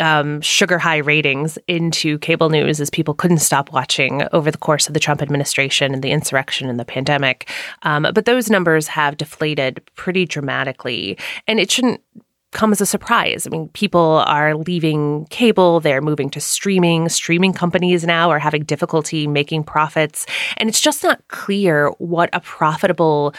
um, 0.00 0.40
sugar 0.40 0.78
high 0.78 0.98
ratings 0.98 1.58
into 1.68 2.18
cable 2.18 2.50
news 2.50 2.80
as 2.80 2.90
people 2.90 3.14
couldn't 3.14 3.38
stop 3.38 3.72
watching 3.72 4.22
over 4.32 4.50
the 4.50 4.58
course 4.58 4.88
of 4.88 4.94
the 4.94 5.00
Trump 5.00 5.22
administration 5.22 5.94
and 5.94 6.02
the 6.02 6.10
insurrection 6.10 6.68
and 6.68 6.80
the 6.80 6.84
pandemic. 6.84 7.48
Um, 7.82 8.06
but 8.14 8.24
those 8.24 8.50
numbers 8.50 8.88
have 8.88 9.16
deflated 9.16 9.80
pretty 9.94 10.26
dramatically. 10.26 11.18
And 11.46 11.60
it 11.60 11.70
shouldn't 11.70 12.00
come 12.52 12.72
as 12.72 12.80
a 12.80 12.86
surprise. 12.86 13.46
I 13.46 13.50
mean, 13.50 13.68
people 13.68 14.24
are 14.26 14.56
leaving 14.56 15.26
cable, 15.26 15.80
they're 15.80 16.00
moving 16.00 16.30
to 16.30 16.40
streaming. 16.40 17.08
Streaming 17.08 17.52
companies 17.52 18.04
now 18.04 18.30
are 18.30 18.40
having 18.40 18.64
difficulty 18.64 19.26
making 19.26 19.64
profits. 19.64 20.26
And 20.56 20.68
it's 20.68 20.80
just 20.80 21.04
not 21.04 21.26
clear 21.28 21.90
what 21.98 22.28
a 22.32 22.40
profitable 22.40 23.34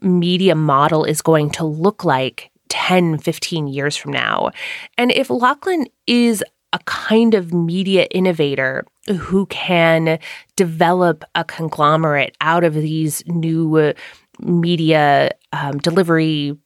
media 0.00 0.54
model 0.54 1.04
is 1.04 1.20
going 1.20 1.50
to 1.50 1.64
look 1.64 2.04
like 2.04 2.50
10, 2.74 3.18
15 3.18 3.68
years 3.68 3.96
from 3.96 4.10
now. 4.10 4.50
And 4.98 5.12
if 5.12 5.30
Lachlan 5.30 5.86
is 6.08 6.42
a 6.72 6.80
kind 6.86 7.34
of 7.34 7.54
media 7.54 8.08
innovator 8.10 8.84
who 9.16 9.46
can 9.46 10.18
develop 10.56 11.22
a 11.36 11.44
conglomerate 11.44 12.36
out 12.40 12.64
of 12.64 12.74
these 12.74 13.22
new 13.28 13.94
media 14.40 15.30
um, 15.52 15.78
delivery 15.78 16.58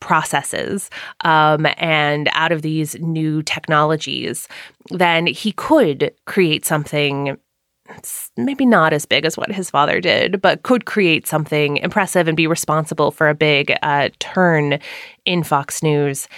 processes 0.00 0.90
um, 1.24 1.66
and 1.76 2.28
out 2.34 2.52
of 2.52 2.62
these 2.62 2.94
new 3.00 3.42
technologies, 3.42 4.46
then 4.90 5.26
he 5.26 5.50
could 5.50 6.14
create 6.24 6.64
something 6.64 7.36
maybe 8.36 8.66
not 8.66 8.92
as 8.92 9.06
big 9.06 9.24
as 9.24 9.36
what 9.36 9.50
his 9.50 9.70
father 9.70 10.00
did, 10.00 10.40
but 10.40 10.62
could 10.62 10.84
create 10.84 11.26
something 11.26 11.78
impressive 11.78 12.28
and 12.28 12.36
be 12.36 12.46
responsible 12.46 13.10
for 13.10 13.28
a 13.28 13.34
big 13.34 13.72
uh, 13.82 14.08
turn 14.18 14.78
in 15.24 15.42
Fox 15.42 15.82
News. 15.82 16.28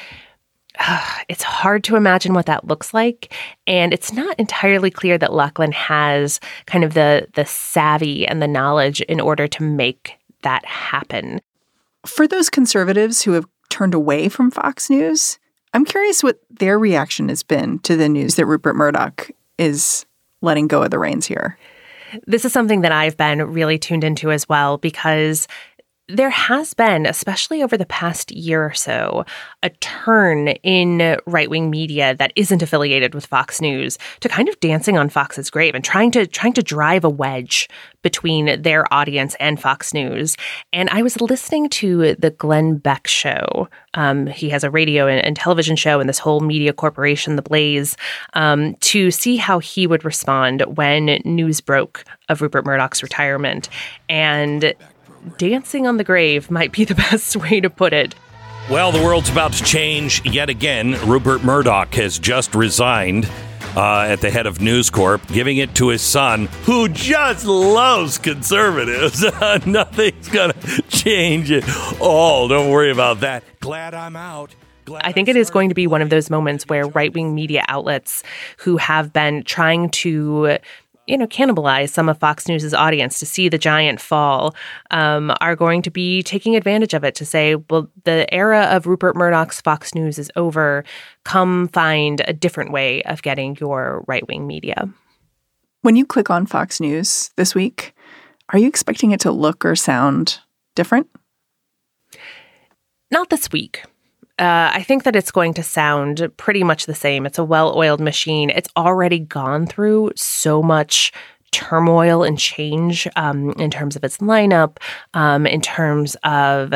it's 1.29 1.43
hard 1.43 1.85
to 1.85 1.97
imagine 1.97 2.35
what 2.35 2.47
that 2.47 2.67
looks 2.67 2.93
like, 2.93 3.33
and 3.67 3.93
it's 3.93 4.13
not 4.13 4.39
entirely 4.39 4.91
clear 4.91 5.19
that 5.19 5.33
Lachlan 5.33 5.73
has 5.73 6.41
kind 6.67 6.85
of 6.85 6.95
the 6.95 7.29
the 7.35 7.45
savvy 7.45 8.27
and 8.27 8.43
the 8.43 8.49
knowledge 8.49 9.01
in 9.03 9.21
order 9.21 9.47
to 9.49 9.63
make 9.63 10.19
that 10.43 10.65
happen. 10.65 11.41
For 12.07 12.27
those 12.27 12.51
conservatives 12.51 13.23
who 13.23 13.33
have 13.33 13.47
turned 13.71 13.95
away 13.95 14.29
from 14.29 14.51
Fox 14.51 14.91
News, 14.91 15.39
I'm 15.73 15.85
curious 15.85 16.23
what 16.23 16.39
their 16.51 16.79
reaction 16.79 17.29
has 17.29 17.43
been 17.43 17.79
to 17.81 17.97
the 17.97 18.09
news 18.09 18.37
that 18.37 18.47
Rupert 18.47 18.77
Murdoch 18.77 19.31
is 19.59 20.07
letting 20.45 20.69
go 20.69 20.83
of 20.83 20.91
the 20.91 20.99
reins 20.99 21.27
here? 21.27 21.59
This 22.27 22.45
is 22.45 22.53
something 22.53 22.83
that 22.83 22.93
I've 22.93 23.17
been 23.17 23.43
really 23.53 23.79
tuned 23.79 24.05
into 24.05 24.31
as 24.31 24.49
well 24.49 24.79
because 24.79 25.49
there 26.09 26.31
has 26.31 26.75
been, 26.75 27.07
especially 27.07 27.63
over 27.63 27.79
the 27.79 27.87
past 27.87 28.31
year 28.31 28.63
or 28.63 28.75
so, 28.75 29.25
a 29.63 29.71
turn 29.71 30.49
in 30.49 31.19
right 31.27 31.49
wing 31.49 31.71
media 31.71 32.15
that 32.17 32.33
isn't 32.37 32.63
affiliated 32.63 33.15
with 33.15 33.25
Fox 33.25 33.61
News 33.61 33.97
to 34.21 34.29
kind 34.29 34.49
of 34.49 34.61
dancing 34.61 34.99
on 34.99 35.09
Fox's 35.09 35.49
grave 35.49 35.75
and 35.75 35.83
trying 35.83 36.11
to 36.11 36.27
trying 36.27 36.53
to 36.55 36.63
drive 36.63 37.05
a 37.05 37.09
wedge 37.09 37.71
between 38.03 38.61
their 38.61 38.93
audience 38.93 39.35
and 39.41 39.59
Fox 39.59 39.95
News. 39.95 40.37
And 40.75 40.91
I 40.91 41.01
was 41.01 41.21
listening 41.23 41.71
to 41.71 42.15
the 42.17 42.31
Glenn 42.31 42.77
Beck 42.77 43.07
show. 43.07 43.69
Um, 43.95 44.27
he 44.27 44.51
has 44.51 44.63
a 44.63 44.71
radio 44.71 45.07
and, 45.07 45.25
and, 45.25 45.35
television 45.35 45.75
show 45.75 46.01
and 46.01 46.09
this 46.09 46.19
whole 46.19 46.41
media 46.41 46.73
corporation, 46.73 47.37
The 47.37 47.43
Blaze, 47.43 47.97
um, 48.35 48.75
to 48.81 49.11
see 49.11 49.37
how 49.37 49.59
he 49.59 49.87
would 49.87 50.05
respond 50.05 50.63
when 50.77 51.21
news 51.25 51.61
broke 51.63 52.05
of 52.29 52.43
Rupert 52.43 52.67
Murdoch's 52.67 53.03
retirement. 53.03 53.69
And 54.09 54.75
dancing 55.39 55.87
on 55.87 55.97
the 55.97 56.05
grave 56.05 56.51
might 56.51 56.73
be 56.73 56.85
the 56.85 56.95
best 57.11 57.37
way 57.37 57.61
to 57.61 57.71
put 57.71 57.93
it. 57.93 58.15
Well, 58.71 58.93
the 58.93 59.03
world's 59.03 59.29
about 59.29 59.53
to 59.53 59.63
change 59.63 60.25
yet 60.25 60.49
again. 60.49 60.93
Rupert 61.07 61.45
Murdoch 61.45 61.95
has 61.95 62.19
just 62.19 62.55
resigned 62.55 63.29
uh, 63.77 64.07
at 64.09 64.21
the 64.21 64.31
head 64.31 64.47
of 64.47 64.61
News 64.61 64.89
Corp, 64.89 65.27
giving 65.29 65.59
it 65.59 65.75
to 65.75 65.89
his 65.89 66.01
son, 66.01 66.47
who 66.65 66.89
just 66.89 67.45
loves 67.45 68.17
conservatives. 68.17 69.23
Nothing's 69.67 70.29
going 70.29 70.53
to 70.53 70.83
change 70.89 71.51
it 71.51 71.65
all. 72.01 72.49
Don't 72.49 72.71
worry 72.71 72.91
about 72.91 73.21
that. 73.21 73.45
Glad 73.61 73.93
I'm 73.95 74.17
out. 74.17 74.55
Glad 74.85 75.03
I 75.05 75.13
think 75.13 75.29
it 75.29 75.37
is 75.37 75.51
going 75.51 75.71
to 75.71 75.75
be 75.75 75.87
one 75.87 76.03
of 76.03 76.11
those 76.11 76.31
moments 76.31 76.65
where 76.69 76.87
right 76.87 77.13
wing 77.13 77.35
media 77.35 77.65
outlets 77.69 78.23
who 78.59 78.77
have 78.77 79.13
been 79.13 79.43
trying 79.45 79.91
to 79.91 80.59
you 81.07 81.19
know, 81.19 81.27
cannibalize 81.27 81.91
some 81.91 82.09
of 82.09 82.19
Fox 82.19 82.49
News's 82.49 82.75
audience 82.75 83.19
to 83.19 83.27
see 83.27 83.49
the 83.49 83.59
giant 83.59 84.01
fall, 84.01 84.55
um, 84.91 85.33
are 85.41 85.57
going 85.57 85.83
to 85.83 85.91
be 85.91 86.23
taking 86.23 86.57
advantage 86.57 86.95
of 86.95 87.05
it 87.05 87.15
to 87.17 87.25
say, 87.25 87.57
well, 87.57 87.91
the 88.05 88.33
era 88.33 88.69
of 88.71 88.87
Rupert 88.87 89.17
Murdoch's 89.17 89.61
Fox 89.61 89.95
News 89.95 90.19
is 90.19 90.31
over. 90.37 90.85
Come 91.25 91.69
find 91.69 92.23
a 92.27 92.33
different 92.33 92.73
way 92.73 93.03
of 93.03 93.23
getting 93.23 93.57
your 93.61 94.05
right 94.07 94.27
wing 94.27 94.47
media. 94.47 94.89
When 95.83 95.97
you 95.97 96.07
click 96.07 96.31
on 96.31 96.47
Fox 96.47 96.81
News 96.81 97.31
this 97.37 97.55
week, 97.55 97.95
are 98.51 98.59
you 98.59 98.69
expecting 98.69 99.11
it 99.11 99.21
to 99.21 99.31
look 99.31 99.65
or 99.65 99.77
sound 99.77 100.41
different? 100.75 101.09
Not 103.11 103.31
this 103.31 103.51
week. 103.53 103.85
Uh, 104.39 104.71
I 104.75 104.83
think 104.83 105.05
that 105.05 105.15
it's 105.15 105.31
going 105.31 105.55
to 105.55 105.63
sound 105.63 106.29
pretty 106.37 106.65
much 106.65 106.87
the 106.87 106.95
same. 106.95 107.25
It's 107.25 107.39
a 107.39 107.45
well 107.45 107.77
oiled 107.77 108.01
machine. 108.01 108.51
It's 108.51 108.69
already 108.77 109.21
gone 109.21 109.67
through 109.67 110.13
so 110.17 110.61
much 110.61 111.13
turmoil 111.53 112.25
and 112.25 112.37
change 112.37 113.07
um, 113.15 113.53
in 113.61 113.71
terms 113.71 113.95
of 113.95 114.03
its 114.03 114.19
lineup, 114.19 114.79
um, 115.15 115.47
in 115.47 115.61
terms 115.61 116.17
of 116.25 116.75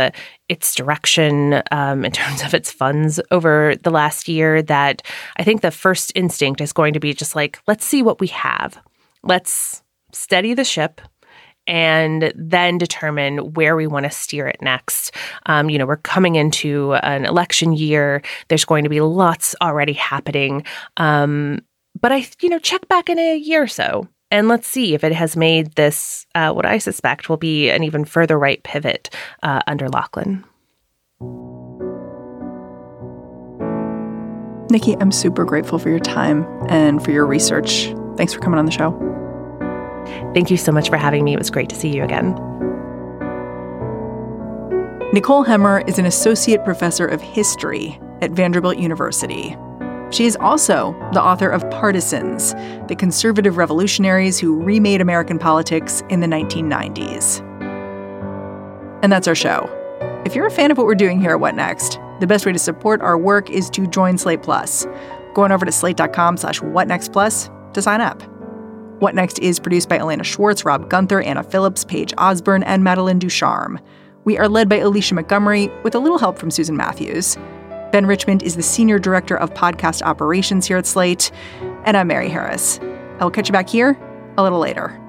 its 0.48 0.72
direction, 0.76 1.60
um, 1.72 2.04
in 2.04 2.12
terms 2.12 2.42
of 2.44 2.54
its 2.54 2.70
funds 2.70 3.18
over 3.32 3.74
the 3.82 3.90
last 3.90 4.28
year, 4.28 4.62
that 4.62 5.02
I 5.36 5.42
think 5.42 5.62
the 5.62 5.72
first 5.72 6.12
instinct 6.14 6.60
is 6.60 6.72
going 6.72 6.94
to 6.94 7.00
be 7.00 7.12
just 7.12 7.34
like, 7.34 7.58
let's 7.66 7.84
see 7.84 8.02
what 8.02 8.20
we 8.20 8.28
have. 8.28 8.78
Let's 9.24 9.82
steady 10.12 10.54
the 10.54 10.62
ship 10.64 11.00
and 11.68 12.32
then 12.34 12.78
determine 12.78 13.52
where 13.52 13.76
we 13.76 13.86
want 13.86 14.04
to 14.04 14.10
steer 14.10 14.48
it 14.48 14.60
next. 14.60 15.14
Um, 15.46 15.70
you 15.70 15.78
know, 15.78 15.86
we're 15.86 15.98
coming 15.98 16.34
into 16.34 16.94
an 16.94 17.24
election 17.24 17.72
year. 17.74 18.22
There's 18.48 18.64
going 18.64 18.82
to 18.82 18.90
be 18.90 19.00
lots 19.00 19.54
already 19.62 19.92
happening. 19.92 20.64
Um, 20.96 21.60
but 22.00 22.10
I, 22.10 22.26
you 22.40 22.48
know, 22.48 22.58
check 22.58 22.88
back 22.88 23.08
in 23.08 23.18
a 23.18 23.36
year 23.36 23.62
or 23.62 23.68
so 23.68 24.08
and 24.30 24.48
let's 24.48 24.66
see 24.66 24.94
if 24.94 25.04
it 25.04 25.12
has 25.12 25.36
made 25.36 25.72
this 25.72 26.26
uh, 26.34 26.52
what 26.52 26.66
I 26.66 26.78
suspect 26.78 27.28
will 27.28 27.36
be 27.36 27.70
an 27.70 27.82
even 27.82 28.04
further 28.04 28.38
right 28.38 28.62
pivot 28.62 29.10
uh, 29.42 29.62
under 29.66 29.88
Lachlan. 29.88 30.44
Nikki, 34.70 34.96
I'm 35.00 35.12
super 35.12 35.44
grateful 35.44 35.78
for 35.78 35.88
your 35.88 35.98
time 35.98 36.46
and 36.68 37.02
for 37.02 37.10
your 37.10 37.24
research. 37.24 37.94
Thanks 38.16 38.34
for 38.34 38.40
coming 38.40 38.58
on 38.58 38.66
the 38.66 38.72
show. 38.72 38.92
Thank 40.34 40.50
you 40.50 40.56
so 40.56 40.72
much 40.72 40.88
for 40.88 40.96
having 40.96 41.24
me. 41.24 41.34
It 41.34 41.38
was 41.38 41.50
great 41.50 41.68
to 41.70 41.76
see 41.76 41.88
you 41.88 42.04
again. 42.04 42.34
Nicole 45.12 45.44
Hemmer 45.44 45.88
is 45.88 45.98
an 45.98 46.04
associate 46.04 46.64
professor 46.64 47.06
of 47.06 47.22
history 47.22 47.98
at 48.20 48.30
Vanderbilt 48.30 48.78
University. 48.78 49.56
She 50.10 50.26
is 50.26 50.36
also 50.36 50.92
the 51.12 51.22
author 51.22 51.48
of 51.48 51.68
Partisans, 51.70 52.54
the 52.88 52.96
conservative 52.98 53.56
revolutionaries 53.56 54.38
who 54.38 54.62
remade 54.62 55.00
American 55.00 55.38
politics 55.38 56.02
in 56.08 56.20
the 56.20 56.26
1990s. 56.26 57.40
And 59.02 59.12
that's 59.12 59.28
our 59.28 59.34
show. 59.34 59.68
If 60.24 60.34
you're 60.34 60.46
a 60.46 60.50
fan 60.50 60.70
of 60.70 60.78
what 60.78 60.86
we're 60.86 60.94
doing 60.94 61.20
here 61.20 61.30
at 61.30 61.40
What 61.40 61.54
Next, 61.54 61.98
the 62.20 62.26
best 62.26 62.44
way 62.44 62.52
to 62.52 62.58
support 62.58 63.00
our 63.00 63.16
work 63.16 63.48
is 63.50 63.70
to 63.70 63.86
join 63.86 64.18
Slate 64.18 64.42
Plus. 64.42 64.86
Go 65.34 65.44
on 65.44 65.52
over 65.52 65.64
to 65.64 65.72
slate.com 65.72 66.36
slash 66.36 66.60
whatnextplus 66.60 67.72
to 67.74 67.82
sign 67.82 68.00
up. 68.00 68.22
What 68.98 69.14
Next 69.14 69.38
is 69.38 69.60
produced 69.60 69.88
by 69.88 69.98
Elena 69.98 70.24
Schwartz, 70.24 70.64
Rob 70.64 70.90
Gunther, 70.90 71.22
Anna 71.22 71.44
Phillips, 71.44 71.84
Paige 71.84 72.12
Osborne, 72.18 72.64
and 72.64 72.82
Madeline 72.82 73.20
Ducharme. 73.20 73.78
We 74.24 74.36
are 74.38 74.48
led 74.48 74.68
by 74.68 74.78
Alicia 74.78 75.14
Montgomery 75.14 75.70
with 75.84 75.94
a 75.94 76.00
little 76.00 76.18
help 76.18 76.36
from 76.36 76.50
Susan 76.50 76.76
Matthews. 76.76 77.36
Ben 77.92 78.06
Richmond 78.06 78.42
is 78.42 78.56
the 78.56 78.62
Senior 78.62 78.98
Director 78.98 79.36
of 79.36 79.54
Podcast 79.54 80.02
Operations 80.02 80.66
here 80.66 80.76
at 80.76 80.86
Slate. 80.86 81.30
And 81.84 81.96
I'm 81.96 82.08
Mary 82.08 82.28
Harris. 82.28 82.80
I 83.20 83.24
will 83.24 83.30
catch 83.30 83.48
you 83.48 83.52
back 83.52 83.68
here 83.68 83.96
a 84.36 84.42
little 84.42 84.58
later. 84.58 85.00